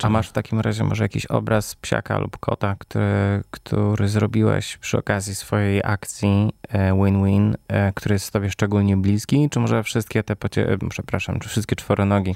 A 0.03 0.09
masz 0.09 0.29
w 0.29 0.31
takim 0.31 0.59
razie 0.59 0.83
może 0.83 1.03
jakiś 1.03 1.25
obraz 1.25 1.75
psiaka 1.75 2.19
lub 2.19 2.37
kota, 2.37 2.75
który, 2.79 3.43
który 3.51 4.07
zrobiłeś 4.07 4.77
przy 4.77 4.97
okazji 4.97 5.35
swojej 5.35 5.81
akcji 5.83 6.49
e, 6.69 6.93
win-win, 7.05 7.55
e, 7.67 7.93
który 7.93 8.15
jest 8.15 8.31
tobie 8.31 8.49
szczególnie 8.51 8.97
bliski? 8.97 9.49
Czy 9.49 9.59
może 9.59 9.83
wszystkie 9.83 10.23
te, 10.23 10.35
pocie- 10.35 10.77
przepraszam, 10.89 11.39
czy 11.39 11.49
wszystkie 11.49 11.75
czworonogi 11.75 12.35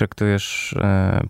traktujesz 0.00 0.72
e, 0.78 1.20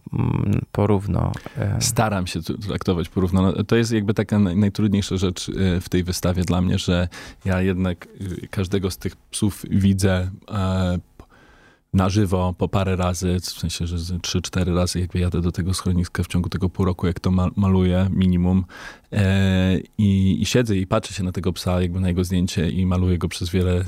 porówno? 0.73 1.33
Staram 1.81 2.27
się 2.27 2.43
traktować 2.43 3.09
porówno. 3.09 3.43
No, 3.43 3.65
to 3.65 3.77
jest 3.77 3.93
jakby 3.93 4.15
taka 4.15 4.39
najtrudniejsza 4.39 5.17
rzecz 5.17 5.50
w 5.81 5.89
tej 5.89 6.05
wystawie 6.05 6.45
dla 6.45 6.61
mnie, 6.61 6.79
że 6.79 7.09
ja 7.45 7.62
jednak 7.62 8.09
każdego 8.50 8.91
z 8.91 8.99
tych 8.99 9.17
psów 9.17 9.62
widzę 9.71 10.31
na 11.93 12.09
żywo 12.09 12.55
po 12.59 12.69
parę 12.69 12.97
razy, 12.97 13.41
w 13.41 13.45
sensie, 13.45 13.87
że 13.87 14.19
trzy, 14.23 14.43
cztery 14.43 14.75
razy 14.75 15.00
jakby 15.00 15.19
jadę 15.19 15.41
do 15.41 15.53
tego 15.53 15.75
schroniska 15.75 16.23
w 16.23 16.27
ciągu 16.27 16.49
tego 16.49 16.69
pół 16.69 16.85
roku, 16.85 17.07
jak 17.07 17.21
to 17.21 17.31
maluję 17.57 18.09
minimum 18.11 18.65
e, 18.65 19.00
i, 19.99 20.38
i, 20.43 20.47
siedzę 20.47 20.76
i 20.76 20.87
patrzę 20.87 21.14
się 21.14 21.23
na 21.23 21.33
tego 21.33 21.52
psa, 21.52 21.83
jakby 21.83 22.00
na 22.00 22.09
jego 22.09 22.25
zdjęcie 22.25 22.71
i 22.71 22.87
maluję 22.87 23.19
go 23.19 23.29
przez 23.29 23.50
wiele 23.50 23.73
e, 23.81 23.85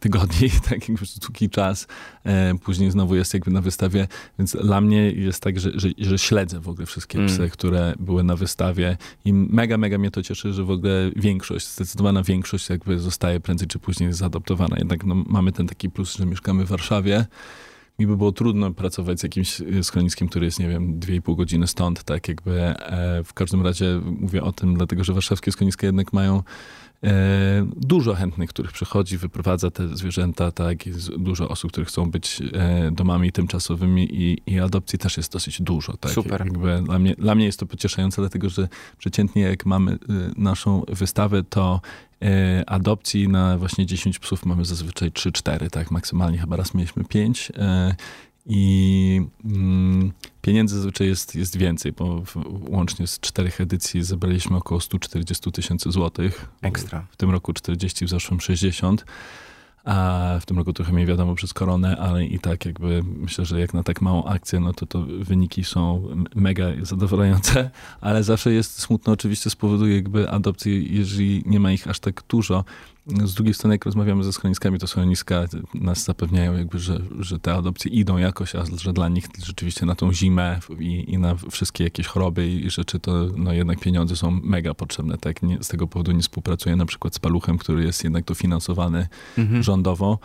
tygodni, 0.00 0.50
tak 0.68 0.88
jakby 0.88 1.06
długi 1.22 1.50
czas. 1.50 1.86
E, 2.24 2.54
później 2.64 2.90
znowu 2.90 3.14
jest 3.16 3.34
jakby 3.34 3.50
na 3.50 3.60
wystawie, 3.60 4.08
więc 4.38 4.56
dla 4.56 4.80
mnie 4.80 5.10
jest 5.10 5.42
tak, 5.42 5.60
że, 5.60 5.70
że, 5.74 5.88
że 5.98 6.18
śledzę 6.18 6.60
w 6.60 6.68
ogóle 6.68 6.86
wszystkie 6.86 7.18
mm. 7.18 7.28
psy, 7.30 7.50
które 7.50 7.94
były 7.98 8.24
na 8.24 8.36
wystawie 8.36 8.96
i 9.24 9.32
mega, 9.32 9.78
mega 9.78 9.98
mnie 9.98 10.10
to 10.10 10.22
cieszy, 10.22 10.52
że 10.52 10.64
w 10.64 10.70
ogóle 10.70 11.10
większość, 11.16 11.68
zdecydowana 11.68 12.22
większość 12.22 12.70
jakby 12.70 12.98
zostaje 12.98 13.40
prędzej 13.40 13.68
czy 13.68 13.78
później 13.78 14.12
zaadoptowana. 14.12 14.76
Jednak 14.78 15.04
no, 15.04 15.14
mamy 15.14 15.52
ten 15.52 15.66
taki 15.66 15.90
plus, 15.90 16.16
że 16.16 16.26
mieszkamy 16.26 16.64
w 16.64 16.68
Warszawie, 16.68 17.26
mi 17.98 18.06
by 18.06 18.16
było 18.16 18.32
trudno 18.32 18.74
pracować 18.74 19.20
z 19.20 19.22
jakimś 19.22 19.60
e, 19.60 19.84
schroniskiem, 19.84 20.28
który 20.28 20.46
jest, 20.46 20.58
nie 20.58 20.68
wiem, 20.68 21.00
2,5 21.00 21.36
godziny 21.36 21.66
stąd, 21.66 22.04
tak 22.04 22.28
jakby. 22.28 22.60
E, 22.60 23.24
w 23.24 23.34
każdym 23.34 23.62
razie 23.62 24.00
mówię 24.04 24.42
o 24.42 24.52
tym, 24.52 24.74
dlatego 24.74 25.04
że 25.04 25.12
warszawskie 25.12 25.52
schroniska 25.52 25.86
jednak 25.86 26.12
mają 26.12 26.42
E, 27.04 27.66
dużo 27.76 28.14
chętnych, 28.14 28.50
których 28.50 28.72
przychodzi, 28.72 29.18
wyprowadza 29.18 29.70
te 29.70 29.96
zwierzęta, 29.96 30.50
tak, 30.50 30.86
jest 30.86 31.16
dużo 31.16 31.48
osób, 31.48 31.72
które 31.72 31.86
chcą 31.86 32.10
być 32.10 32.42
domami 32.92 33.32
tymczasowymi 33.32 34.22
i, 34.22 34.42
i 34.46 34.60
adopcji 34.60 34.98
też 34.98 35.16
jest 35.16 35.32
dosyć 35.32 35.62
dużo. 35.62 35.96
Tak? 35.96 36.12
Super. 36.12 36.40
Jakby 36.40 36.82
dla, 36.82 36.98
mnie, 36.98 37.14
dla 37.18 37.34
mnie 37.34 37.44
jest 37.44 37.60
to 37.60 37.66
pocieszające, 37.66 38.22
dlatego 38.22 38.48
że 38.48 38.68
przeciętnie 38.98 39.42
jak 39.42 39.66
mamy 39.66 39.98
naszą 40.36 40.82
wystawę, 40.88 41.42
to 41.42 41.80
adopcji 42.66 43.28
na 43.28 43.58
właśnie 43.58 43.86
10 43.86 44.18
psów 44.18 44.46
mamy 44.46 44.64
zazwyczaj 44.64 45.10
3-4, 45.10 45.70
tak, 45.70 45.90
maksymalnie 45.90 46.38
chyba 46.38 46.56
raz 46.56 46.74
mieliśmy 46.74 47.04
5 47.04 47.52
i 48.46 49.20
mm, 49.44 50.12
pieniędzy 50.42 50.74
zazwyczaj 50.74 51.06
jest, 51.06 51.34
jest 51.34 51.56
więcej, 51.56 51.92
bo 51.92 52.22
łącznie 52.68 53.06
z 53.06 53.20
czterech 53.20 53.60
edycji 53.60 54.02
zebraliśmy 54.02 54.56
około 54.56 54.80
140 54.80 55.52
tysięcy 55.52 55.92
złotych. 55.92 56.48
Ekstra. 56.62 57.06
W 57.10 57.16
tym 57.16 57.30
roku 57.30 57.52
40, 57.52 58.06
w 58.06 58.08
zeszłym 58.08 58.40
60. 58.40 59.04
A 59.84 60.38
w 60.40 60.46
tym 60.46 60.58
roku 60.58 60.72
trochę 60.72 60.92
mniej 60.92 61.06
wiadomo 61.06 61.34
przez 61.34 61.54
koronę, 61.54 61.96
ale 61.96 62.24
i 62.24 62.38
tak 62.38 62.64
jakby 62.64 63.02
myślę, 63.16 63.44
że 63.44 63.60
jak 63.60 63.74
na 63.74 63.82
tak 63.82 64.02
małą 64.02 64.24
akcję, 64.24 64.60
no 64.60 64.72
to 64.72 64.86
to 64.86 65.02
wyniki 65.20 65.64
są 65.64 66.08
mega 66.34 66.66
zadowalające, 66.82 67.70
ale 68.00 68.22
zawsze 68.22 68.52
jest 68.52 68.80
smutno 68.80 69.12
oczywiście 69.12 69.50
z 69.50 69.56
powodu 69.56 69.88
jakby 69.88 70.30
adopcji, 70.30 70.96
jeżeli 70.96 71.42
nie 71.46 71.60
ma 71.60 71.72
ich 71.72 71.88
aż 71.88 72.00
tak 72.00 72.22
dużo. 72.28 72.64
Z 73.06 73.34
drugiej 73.34 73.54
strony, 73.54 73.74
jak 73.74 73.84
rozmawiamy 73.84 74.24
ze 74.24 74.32
schroniskami, 74.32 74.78
to 74.78 74.86
schroniska 74.86 75.44
nas 75.74 76.04
zapewniają, 76.04 76.56
jakby, 76.56 76.78
że, 76.78 77.00
że 77.18 77.38
te 77.38 77.54
adopcje 77.54 77.90
idą 77.90 78.16
jakoś, 78.16 78.54
a 78.54 78.64
że 78.76 78.92
dla 78.92 79.08
nich 79.08 79.24
rzeczywiście 79.44 79.86
na 79.86 79.94
tą 79.94 80.12
zimę 80.12 80.60
i, 80.78 81.12
i 81.12 81.18
na 81.18 81.34
wszystkie 81.50 81.84
jakieś 81.84 82.06
choroby 82.06 82.48
i 82.48 82.70
rzeczy, 82.70 83.00
to 83.00 83.26
no 83.36 83.52
jednak 83.52 83.80
pieniądze 83.80 84.16
są 84.16 84.30
mega 84.30 84.74
potrzebne. 84.74 85.18
Tak? 85.18 85.42
Nie, 85.42 85.62
z 85.62 85.68
tego 85.68 85.86
powodu 85.86 86.12
nie 86.12 86.22
współpracuję 86.22 86.76
na 86.76 86.86
przykład 86.86 87.14
z 87.14 87.18
Paluchem, 87.18 87.58
który 87.58 87.84
jest 87.84 88.04
jednak 88.04 88.24
dofinansowany 88.24 89.08
mhm. 89.38 89.62
rządowo. 89.62 90.18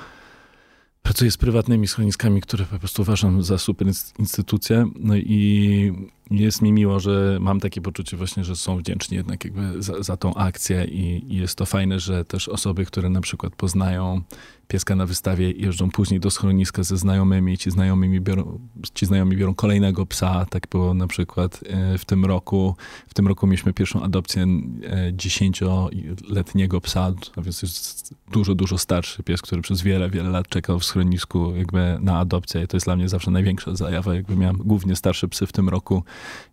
Pracuję 1.04 1.32
z 1.32 1.38
prywatnymi 1.38 1.88
schroniskami, 1.88 2.42
które 2.42 2.66
po 2.66 2.80
prostu 2.80 3.02
uważam 3.02 3.44
za 3.44 3.58
super 3.58 3.88
instytucje. 4.20 4.86
No 5.00 5.16
i 5.16 5.94
jest 6.32 6.62
mi 6.62 6.72
miło, 6.72 7.00
że 7.00 7.38
mam 7.42 7.60
takie 7.60 7.82
poczucie 7.82 8.18
właśnie, 8.18 8.44
że 8.44 8.56
są 8.56 8.78
wdzięczni 8.78 9.18
jednak 9.18 9.46
jakby 9.46 9.84
za, 9.84 10.04
za 10.04 10.18
tą 10.18 10.34
akcję 10.34 10.86
i, 10.86 11.34
i, 11.34 11.38
jest 11.38 11.56
to 11.56 11.66
fajne, 11.66 12.00
że 12.00 12.26
też 12.26 12.50
osoby, 12.50 12.86
które 12.86 13.10
na 13.10 13.22
przykład 13.22 13.56
poznają 13.56 14.22
pieska 14.70 14.96
na 14.96 15.06
wystawie 15.06 15.52
jeżdżą 15.52 15.90
później 15.90 16.20
do 16.20 16.32
schroniska 16.32 16.84
ze 16.84 16.98
znajomymi, 16.98 17.58
ci, 17.58 17.72
znajomymi 17.72 18.22
biorą, 18.22 18.60
ci 18.94 19.06
znajomi 19.06 19.38
biorą 19.38 19.56
kolejnego 19.56 20.06
psa, 20.06 20.46
tak 20.50 20.68
było 20.72 20.94
na 20.94 21.08
przykład 21.08 21.60
e, 21.66 21.98
w 21.98 22.06
tym 22.06 22.26
roku. 22.26 22.76
W 23.08 23.14
tym 23.14 23.28
roku 23.28 23.48
mieliśmy 23.48 23.74
pierwszą 23.74 24.02
adopcję 24.02 24.44
e, 24.44 25.14
dziesięcioletniego 25.14 26.82
psa, 26.82 27.14
a 27.36 27.42
więc 27.42 27.62
jest 27.62 28.14
dużo, 28.32 28.56
dużo 28.56 28.78
starszy 28.78 29.24
pies, 29.24 29.42
który 29.42 29.62
przez 29.62 29.82
wiele, 29.82 30.10
wiele 30.10 30.30
lat 30.30 30.48
czekał 30.48 30.80
w 30.80 30.86
schronisku 30.86 31.56
jakby 31.56 31.98
na 32.02 32.20
adopcję 32.20 32.64
i 32.64 32.68
to 32.68 32.78
jest 32.78 32.88
dla 32.88 32.96
mnie 32.96 33.10
zawsze 33.10 33.32
największa 33.32 33.76
zajawa, 33.76 34.16
jakby 34.16 34.36
miałem 34.36 34.58
głównie 34.58 34.96
starsze 34.96 35.28
psy 35.28 35.48
w 35.48 35.52
tym 35.52 35.70
roku 35.70 36.04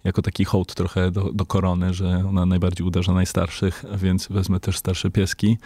jako 0.05 0.22
taki 0.22 0.44
hołd 0.44 0.74
trochę 0.74 1.11
do, 1.11 1.33
do 1.33 1.46
korony, 1.46 1.94
że 1.94 2.24
ona 2.29 2.46
najbardziej 2.46 2.87
uderza 2.87 3.12
najstarszych, 3.12 3.85
więc 3.96 4.29
wezmę 4.31 4.61
też 4.61 4.79
starsze 4.79 5.11
pieski. 5.11 5.59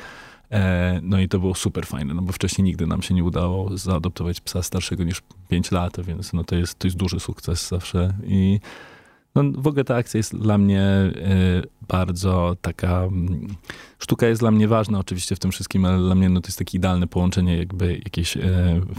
E, 0.50 1.00
no 1.02 1.20
i 1.20 1.28
to 1.28 1.38
było 1.38 1.54
super 1.54 1.86
fajne, 1.86 2.14
no 2.14 2.22
bo 2.22 2.32
wcześniej 2.32 2.64
nigdy 2.64 2.86
nam 2.86 3.02
się 3.02 3.14
nie 3.14 3.24
udało 3.24 3.78
zaadoptować 3.78 4.40
psa 4.40 4.62
starszego 4.62 5.04
niż 5.04 5.22
5 5.48 5.70
lat, 5.70 6.00
więc 6.00 6.32
no 6.32 6.44
to 6.44 6.56
jest, 6.56 6.78
to 6.78 6.86
jest 6.86 6.96
duży 6.96 7.20
sukces 7.20 7.68
zawsze 7.68 8.14
i 8.24 8.60
no 9.34 9.42
w 9.54 9.66
ogóle 9.66 9.84
ta 9.84 9.96
akcja 9.96 10.18
jest 10.18 10.36
dla 10.36 10.58
mnie 10.58 10.80
e, 10.82 11.12
bardzo 11.88 12.56
taka, 12.60 13.02
mm, 13.02 13.48
sztuka 13.98 14.26
jest 14.26 14.40
dla 14.40 14.50
mnie 14.50 14.68
ważna 14.68 14.98
oczywiście 14.98 15.36
w 15.36 15.38
tym 15.38 15.50
wszystkim, 15.50 15.84
ale 15.84 15.98
dla 15.98 16.14
mnie 16.14 16.28
no 16.28 16.40
to 16.40 16.48
jest 16.48 16.58
takie 16.58 16.78
idealne 16.78 17.06
połączenie 17.06 17.58
jakby 17.58 17.94
jakiejś 17.94 18.36
e, 18.36 18.40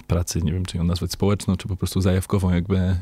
pracy, 0.08 0.42
nie 0.42 0.54
wiem 0.54 0.66
czy 0.66 0.78
ją 0.78 0.84
nazwać 0.84 1.12
społeczną, 1.12 1.56
czy 1.56 1.68
po 1.68 1.76
prostu 1.76 2.02
zajawkową 2.02 2.52
jakby 2.52 2.96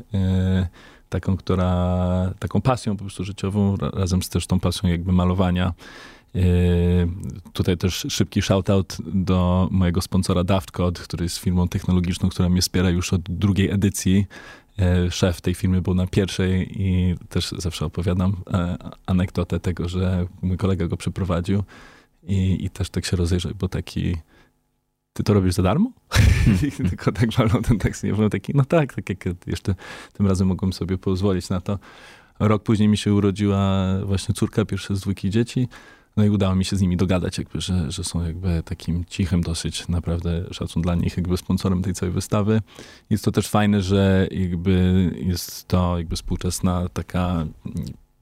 taką, 1.10 1.38
która, 1.38 2.34
taką 2.40 2.62
pasją 2.62 2.98
po 2.98 3.04
prostu 3.04 3.24
życiową, 3.24 3.76
razem 3.78 4.24
z 4.24 4.30
też 4.30 4.48
tą 4.48 4.60
pasją 4.60 4.90
jakby 4.90 5.12
malowania. 5.12 5.74
Yy, 6.34 6.44
tutaj 7.54 7.78
też 7.78 8.06
szybki 8.10 8.42
shoutout 8.42 8.98
do 9.14 9.68
mojego 9.72 10.02
sponsora 10.02 10.44
DaftCode, 10.44 11.02
który 11.02 11.26
jest 11.26 11.38
firmą 11.38 11.68
technologiczną, 11.68 12.30
która 12.30 12.50
mnie 12.50 12.62
wspiera 12.62 12.90
już 12.90 13.14
od 13.14 13.22
drugiej 13.22 13.72
edycji. 13.72 14.26
Yy, 14.78 15.12
szef 15.12 15.42
tej 15.42 15.56
firmy 15.56 15.82
był 15.82 15.94
na 15.94 16.08
pierwszej 16.08 16.82
i 16.82 17.16
też 17.30 17.52
zawsze 17.58 17.86
opowiadam 17.86 18.36
e, 18.54 18.78
anegdotę 19.06 19.60
tego, 19.60 19.90
że 19.90 20.26
mój 20.42 20.58
kolega 20.58 20.88
go 20.88 20.98
przeprowadził 20.98 21.64
i, 22.24 22.66
i 22.66 22.70
też 22.70 22.90
tak 22.90 23.06
się 23.06 23.18
rozejrzeć, 23.18 23.54
bo 23.54 23.70
taki 23.70 24.16
ty 25.20 25.24
to 25.24 25.34
robisz 25.34 25.54
za 25.54 25.64
darmo? 25.64 25.92
Tylko 26.90 27.12
tak 27.12 27.32
walnął 27.34 27.62
ten 27.62 27.80
tekst. 27.80 28.04
Ja 28.04 28.16
byłem 28.16 28.30
taki, 28.30 28.52
no 28.56 28.66
tak, 28.66 28.94
tak 28.94 29.10
jak 29.10 29.26
jeszcze 29.48 29.76
tym 30.14 30.28
razem 30.28 30.48
mogłem 30.48 30.74
sobie 30.74 30.98
pozwolić 30.98 31.50
na 31.50 31.62
to. 31.62 31.80
Rok 32.40 32.64
później 32.64 32.88
mi 32.88 32.98
się 32.98 33.14
urodziła 33.14 33.86
właśnie 34.06 34.36
córka, 34.36 34.66
pierwsze 34.66 34.96
z 34.96 35.00
dwójki 35.00 35.30
dzieci. 35.30 35.68
No 36.18 36.26
i 36.26 36.30
udało 36.30 36.56
mi 36.56 36.66
się 36.66 36.76
z 36.76 36.82
nimi 36.82 36.98
dogadać, 36.98 37.38
jakby, 37.38 37.62
że, 37.62 37.92
że 37.92 38.04
są 38.04 38.26
jakby 38.26 38.64
takim 38.66 39.06
cichym 39.06 39.42
dosyć, 39.42 39.88
naprawdę 39.88 40.46
szacun 40.52 40.82
dla 40.82 40.96
nich, 40.96 41.18
jakby 41.18 41.38
sponsorem 41.38 41.82
tej 41.82 41.94
całej 41.94 42.14
wystawy. 42.14 42.62
Jest 43.10 43.26
to 43.26 43.32
też 43.32 43.48
fajne, 43.48 43.82
że 43.82 44.28
jakby 44.32 45.12
jest 45.26 45.68
to 45.68 45.98
jakby 45.98 46.16
współczesna 46.16 46.90
taka 46.94 47.46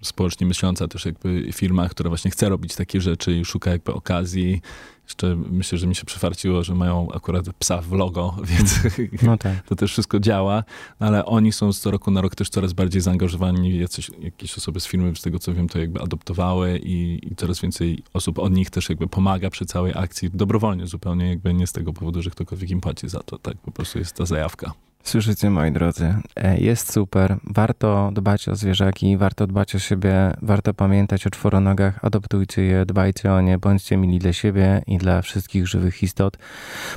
społecznie 0.02 0.48
myśląca 0.48 0.88
też 0.88 1.06
jakby 1.06 1.50
firma, 1.54 1.90
która 1.90 2.10
właśnie 2.10 2.32
chce 2.32 2.50
robić 2.50 2.76
takie 2.76 3.02
rzeczy 3.02 3.34
i 3.34 3.46
szuka 3.46 3.72
jakby 3.72 3.94
okazji. 3.94 4.62
Jeszcze 5.08 5.36
myślę, 5.36 5.78
że 5.78 5.88
mi 5.88 5.96
się 5.96 6.06
przyfarciło, 6.06 6.64
że 6.64 6.76
mają 6.76 7.12
akurat 7.12 7.46
psa 7.60 7.82
w 7.82 7.92
logo, 7.92 8.36
więc 8.50 8.80
no 9.22 9.38
tak. 9.38 9.64
to 9.68 9.76
też 9.76 9.92
wszystko 9.92 10.20
działa. 10.20 10.64
No 11.00 11.08
ale 11.08 11.26
oni 11.26 11.52
są 11.52 11.74
z 11.74 11.80
co 11.80 11.92
roku 11.92 12.12
na 12.12 12.22
rok 12.22 12.36
też 12.36 12.50
coraz 12.50 12.74
bardziej 12.74 13.02
zaangażowani. 13.02 13.80
Jacyś, 13.80 14.12
jakieś 14.20 14.58
osoby 14.58 14.80
z 14.80 14.88
firmy, 14.88 15.16
z 15.16 15.22
tego 15.22 15.40
co 15.40 15.54
wiem, 15.54 15.70
to 15.70 15.80
jakby 15.80 16.02
adoptowały 16.02 16.80
i, 16.84 17.28
i 17.32 17.36
coraz 17.36 17.62
więcej 17.62 18.04
osób 18.14 18.40
od 18.40 18.54
nich 18.54 18.70
też 18.70 18.90
jakby 18.90 19.08
pomaga 19.08 19.50
przy 19.50 19.66
całej 19.66 19.94
akcji. 19.96 20.30
Dobrowolnie 20.34 20.88
zupełnie, 20.88 21.30
jakby 21.30 21.54
nie 21.54 21.68
z 21.68 21.72
tego 21.72 21.94
powodu, 21.94 22.22
że 22.22 22.30
ktokolwiek 22.30 22.70
im 22.70 22.82
płaci 22.82 23.10
za 23.10 23.20
to. 23.20 23.38
Tak 23.38 23.58
po 23.58 23.72
prostu 23.72 24.00
jest 24.00 24.16
ta 24.16 24.26
zajawka. 24.26 24.87
Słyszycie, 25.08 25.50
moi 25.50 25.72
drodzy, 25.72 26.16
e, 26.36 26.58
jest 26.58 26.94
super. 26.94 27.38
Warto 27.44 28.12
dbać 28.14 28.50
o 28.50 28.56
zwierzaki, 28.56 29.18
warto 29.18 29.48
dbać 29.48 29.76
o 29.76 29.80
siebie, 29.80 30.14
warto 30.42 30.74
pamiętać 30.74 31.28
o 31.28 31.30
czworonogach, 31.30 32.06
adoptujcie 32.06 32.62
je, 32.62 32.86
dbajcie 32.86 33.34
o 33.34 33.42
nie, 33.42 33.58
bądźcie 33.58 33.98
mili 33.98 34.20
dla 34.20 34.34
siebie 34.34 34.82
i 34.88 34.98
dla 34.98 35.22
wszystkich 35.22 35.68
żywych 35.68 36.04
istot. 36.04 36.38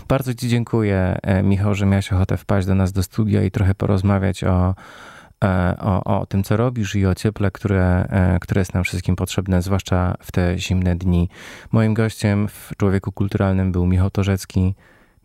Bardzo 0.09 0.35
Ci 0.35 0.49
dziękuję, 0.49 1.19
e, 1.23 1.43
Michał, 1.43 1.75
że 1.75 1.87
miałeś 1.87 2.13
ochotę 2.13 2.37
wpaść 2.37 2.67
do 2.67 2.75
nas 2.75 2.93
do 2.93 3.03
studia 3.03 3.43
i 3.43 3.51
trochę 3.51 3.75
porozmawiać 3.75 4.45
o, 4.45 4.75
e, 5.45 5.77
o, 5.81 6.21
o 6.21 6.27
tym, 6.27 6.45
co 6.45 6.57
robisz 6.57 6.95
i 6.95 7.07
o 7.07 7.15
cieple, 7.15 7.51
które, 7.51 8.09
które 8.41 8.61
jest 8.61 8.75
nam 8.75 8.85
wszystkim 8.85 9.17
potrzebne, 9.17 9.63
zwłaszcza 9.63 10.15
w 10.23 10.33
te 10.33 10.59
zimne 10.59 10.97
dni. 10.97 11.29
Moim 11.73 11.95
gościem 11.95 12.49
w 12.49 12.71
Człowieku 12.77 13.13
Kulturalnym 13.13 13.73
był 13.73 13.87
Michał 13.87 14.11
Torzecki. 14.11 14.75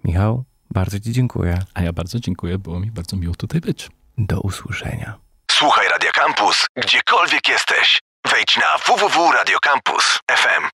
Michał, 0.03 0.43
bardzo 0.71 0.99
Ci 0.99 1.11
dziękuję. 1.11 1.59
A 1.73 1.81
ja 1.81 1.93
bardzo 1.93 2.19
dziękuję, 2.19 2.57
było 2.57 2.79
mi 2.79 2.91
bardzo 2.91 3.17
miło 3.17 3.35
tutaj 3.35 3.61
być. 3.61 3.89
Do 4.17 4.41
usłyszenia. 4.41 5.19
Słuchaj 5.51 5.87
Radio 5.87 6.11
Campus, 6.11 6.65
gdziekolwiek 6.75 7.49
jesteś. 7.49 7.99
Wejdź 8.31 8.57
na 8.57 8.77
www.radiocampus.fm. 8.77 10.69